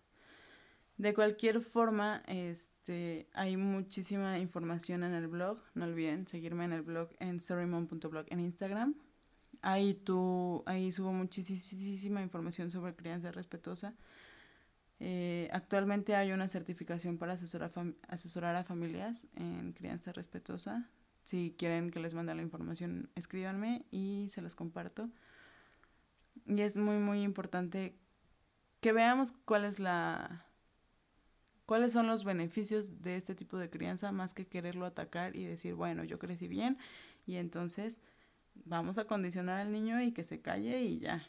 De 0.99 1.15
cualquier 1.15 1.61
forma, 1.61 2.23
este, 2.27 3.29
hay 3.33 3.57
muchísima 3.57 4.39
información 4.41 5.05
en 5.05 5.15
el 5.15 5.29
blog. 5.29 5.63
No 5.75 5.85
olviden 5.85 6.27
seguirme 6.27 6.65
en 6.65 6.73
el 6.73 6.83
blog 6.83 7.11
en 7.21 7.41
sorrymom.blog 7.41 8.27
en 8.31 8.41
Instagram. 8.41 8.97
Ahí, 9.61 9.95
tú, 9.95 10.63
ahí 10.67 10.93
subo 10.93 11.13
muchísima 11.13 12.23
información 12.23 12.71
sobre 12.71 12.95
crianza 12.95 13.33
respetuosa. 13.33 13.95
Eh, 15.01 15.49
actualmente 15.53 16.17
hay 16.17 16.33
una 16.33 16.49
certificación 16.49 17.19
para 17.19 17.35
asesorar, 17.35 17.71
asesorar 18.09 18.57
a 18.57 18.65
familias 18.65 19.27
en 19.37 19.73
crianza 19.73 20.13
respetuosa. 20.13 20.89
Si 21.23 21.55
quieren 21.59 21.91
que 21.91 22.01
les 22.01 22.15
mande 22.15 22.35
la 22.35 22.43
información, 22.43 23.11
escríbanme 23.15 23.85
y 23.91 24.29
se 24.31 24.43
las 24.43 24.55
comparto. 24.55 25.11
Y 26.47 26.61
es 26.61 26.77
muy, 26.77 26.99
muy 26.99 27.23
importante 27.23 27.95
que 28.81 28.93
veamos 28.93 29.33
cuál 29.45 29.65
es 29.65 29.81
la, 29.81 30.47
cuáles 31.67 31.93
son 31.93 32.07
los 32.07 32.25
beneficios 32.25 33.03
de 33.03 33.17
este 33.17 33.35
tipo 33.35 33.59
de 33.59 33.69
crianza 33.69 34.11
más 34.11 34.33
que 34.33 34.47
quererlo 34.47 34.87
atacar 34.87 35.37
y 35.37 35.45
decir, 35.45 35.75
bueno, 35.75 36.03
yo 36.03 36.19
crecí 36.19 36.49
bien 36.49 36.79
y 37.27 37.37
entonces 37.37 38.01
vamos 38.65 38.99
a 38.99 39.05
condicionar 39.07 39.61
al 39.61 39.73
niño 39.73 40.01
y 40.01 40.13
que 40.13 40.25
se 40.25 40.41
calle 40.41 40.83
y 40.83 40.99
ya. 40.99 41.27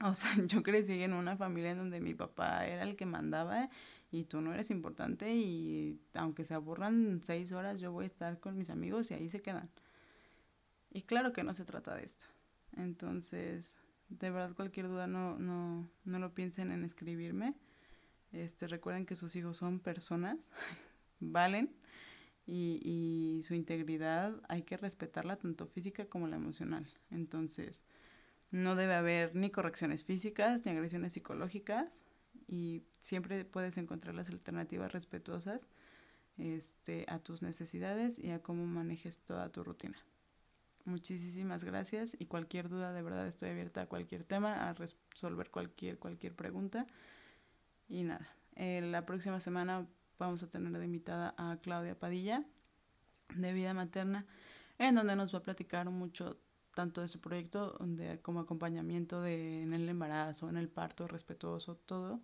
O 0.00 0.14
sea, 0.14 0.30
yo 0.46 0.62
crecí 0.62 1.02
en 1.02 1.12
una 1.12 1.36
familia 1.36 1.70
en 1.70 1.78
donde 1.78 2.00
mi 2.00 2.14
papá 2.14 2.66
era 2.66 2.82
el 2.82 2.96
que 2.96 3.06
mandaba 3.06 3.70
y 4.10 4.24
tú 4.24 4.40
no 4.40 4.52
eres 4.52 4.70
importante 4.70 5.34
y 5.34 6.00
aunque 6.14 6.44
se 6.44 6.54
aburran 6.54 7.20
seis 7.22 7.52
horas 7.52 7.80
yo 7.80 7.90
voy 7.90 8.04
a 8.04 8.06
estar 8.06 8.38
con 8.38 8.56
mis 8.56 8.70
amigos 8.70 9.10
y 9.10 9.14
ahí 9.14 9.28
se 9.28 9.42
quedan. 9.42 9.70
Y 10.92 11.02
claro 11.02 11.32
que 11.32 11.42
no 11.42 11.52
se 11.54 11.64
trata 11.64 11.94
de 11.94 12.04
esto. 12.04 12.26
Entonces, 12.76 13.78
de 14.08 14.30
verdad 14.30 14.54
cualquier 14.54 14.88
duda 14.88 15.06
no, 15.06 15.38
no, 15.38 15.88
no 16.04 16.18
lo 16.18 16.34
piensen 16.34 16.70
en 16.70 16.84
escribirme. 16.84 17.54
Este, 18.32 18.66
recuerden 18.66 19.06
que 19.06 19.16
sus 19.16 19.36
hijos 19.36 19.56
son 19.56 19.80
personas, 19.80 20.50
valen, 21.20 21.74
y, 22.46 22.80
y 22.82 23.42
su 23.42 23.54
integridad 23.54 24.40
hay 24.48 24.62
que 24.62 24.76
respetarla 24.76 25.36
tanto 25.36 25.66
física 25.66 26.06
como 26.06 26.28
la 26.28 26.36
emocional. 26.36 26.86
Entonces, 27.10 27.84
no 28.50 28.76
debe 28.76 28.94
haber 28.94 29.34
ni 29.34 29.50
correcciones 29.50 30.04
físicas 30.04 30.64
ni 30.64 30.72
agresiones 30.72 31.14
psicológicas 31.14 32.04
y 32.46 32.82
siempre 33.00 33.44
puedes 33.44 33.78
encontrar 33.78 34.14
las 34.14 34.28
alternativas 34.28 34.92
respetuosas 34.92 35.68
este, 36.38 37.04
a 37.08 37.18
tus 37.18 37.42
necesidades 37.42 38.18
y 38.18 38.30
a 38.30 38.42
cómo 38.42 38.66
manejes 38.66 39.20
toda 39.20 39.50
tu 39.50 39.64
rutina. 39.64 39.96
Muchísimas 40.84 41.64
gracias 41.64 42.16
y 42.18 42.26
cualquier 42.26 42.68
duda, 42.68 42.92
de 42.92 43.02
verdad 43.02 43.26
estoy 43.26 43.50
abierta 43.50 43.82
a 43.82 43.86
cualquier 43.86 44.22
tema, 44.22 44.68
a 44.68 44.74
resolver 44.74 45.50
cualquier, 45.50 45.98
cualquier 45.98 46.34
pregunta. 46.34 46.86
Y 47.88 48.02
nada, 48.02 48.28
eh, 48.54 48.82
la 48.82 49.06
próxima 49.06 49.40
semana 49.40 49.86
vamos 50.18 50.42
a 50.42 50.50
tener 50.50 50.72
de 50.72 50.84
invitada 50.84 51.34
a 51.36 51.56
Claudia 51.58 51.98
Padilla 51.98 52.44
de 53.34 53.52
Vida 53.52 53.74
Materna, 53.74 54.26
en 54.78 54.94
donde 54.94 55.16
nos 55.16 55.34
va 55.34 55.38
a 55.38 55.42
platicar 55.42 55.88
mucho 55.90 56.38
tanto 56.74 57.00
de 57.00 57.08
su 57.08 57.20
proyecto 57.20 57.78
como 58.22 58.40
acompañamiento 58.40 59.22
de, 59.22 59.62
en 59.62 59.72
el 59.72 59.88
embarazo, 59.88 60.48
en 60.48 60.56
el 60.56 60.68
parto 60.68 61.06
respetuoso, 61.06 61.76
todo. 61.76 62.20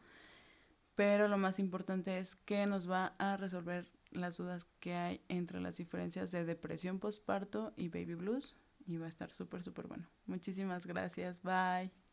Pero 0.95 1.29
lo 1.29 1.39
más 1.39 1.59
importante 1.59 2.19
es 2.19 2.37
que 2.37 2.67
nos 2.67 2.91
va 2.91 3.15
a 3.19 3.37
resolver 3.37 3.91
las 4.11 4.37
dudas 4.37 4.67
que 4.81 4.95
hay 4.95 5.21
entre 5.29 5.61
las 5.61 5.77
diferencias 5.77 6.33
de 6.33 6.45
depresión 6.45 6.99
postparto 6.99 7.73
y 7.77 7.89
baby 7.89 8.17
blues. 8.17 8.59
Y 8.87 8.97
va 8.97 9.07
a 9.07 9.09
estar 9.09 9.31
súper, 9.31 9.63
súper 9.63 9.87
bueno. 9.87 10.09
Muchísimas 10.27 10.87
gracias. 10.87 11.43
Bye. 11.43 12.10